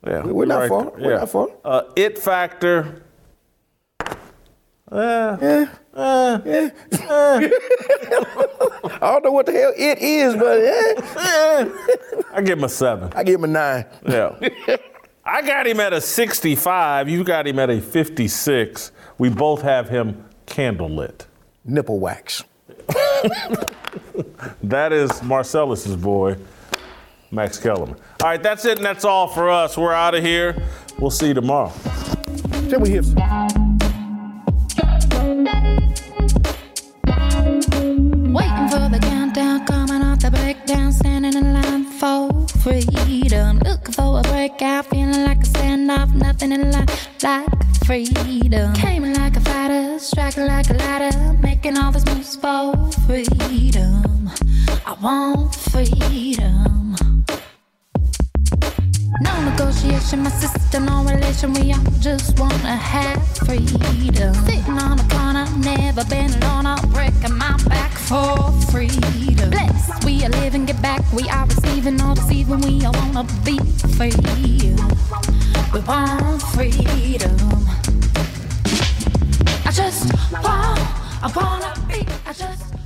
[0.07, 0.85] Yeah, We're not right far.
[0.85, 0.93] there.
[0.99, 1.19] We're Yeah.
[1.19, 1.49] not far.
[1.65, 3.03] Uh, it factor.
[4.01, 4.07] Eh,
[4.93, 5.67] Yeah.
[5.97, 6.69] eh, Yeah.
[6.93, 7.51] eh.
[9.03, 11.69] I don't know what the hell it is, but eh.
[12.35, 13.11] I give him a seven.
[13.15, 13.87] I give him a nine.
[14.07, 14.37] Yeah.
[15.25, 17.09] I got him at a 65.
[17.09, 18.91] You got him at a 56.
[19.19, 21.27] We both have him candlelit.
[21.65, 22.43] Nipple wax.
[24.63, 26.37] That is Marcellus's boy,
[27.31, 27.97] Max Kellerman.
[28.23, 29.77] All right, that's it, and that's all for us.
[29.77, 30.63] We're out of here.
[30.99, 31.73] We'll see you tomorrow.
[32.69, 33.03] Can we hear?
[39.33, 43.61] The coming off the breakdown, standing in line for freedom.
[43.61, 47.47] Looking for a breakout, feeling like a standoff, nothing in life like
[47.85, 48.75] freedom.
[48.75, 52.75] Came in like a fighter, striking like a ladder, making all these moves for
[53.07, 54.31] freedom.
[54.85, 56.97] I want freedom.
[59.21, 61.53] No negotiation, my sister, no relation.
[61.53, 64.35] We all just wanna have freedom.
[64.47, 65.05] Sitting on a
[65.59, 66.67] never been alone.
[66.67, 69.51] I'm breaking my back for freedom.
[69.51, 71.01] Blessed, we are living, get back.
[71.13, 72.61] We are receiving, all deceiving.
[72.61, 73.59] We all wanna be
[73.97, 74.13] free.
[75.73, 77.37] We want freedom.
[79.65, 80.81] I just want,
[81.23, 82.80] I wanna be, I just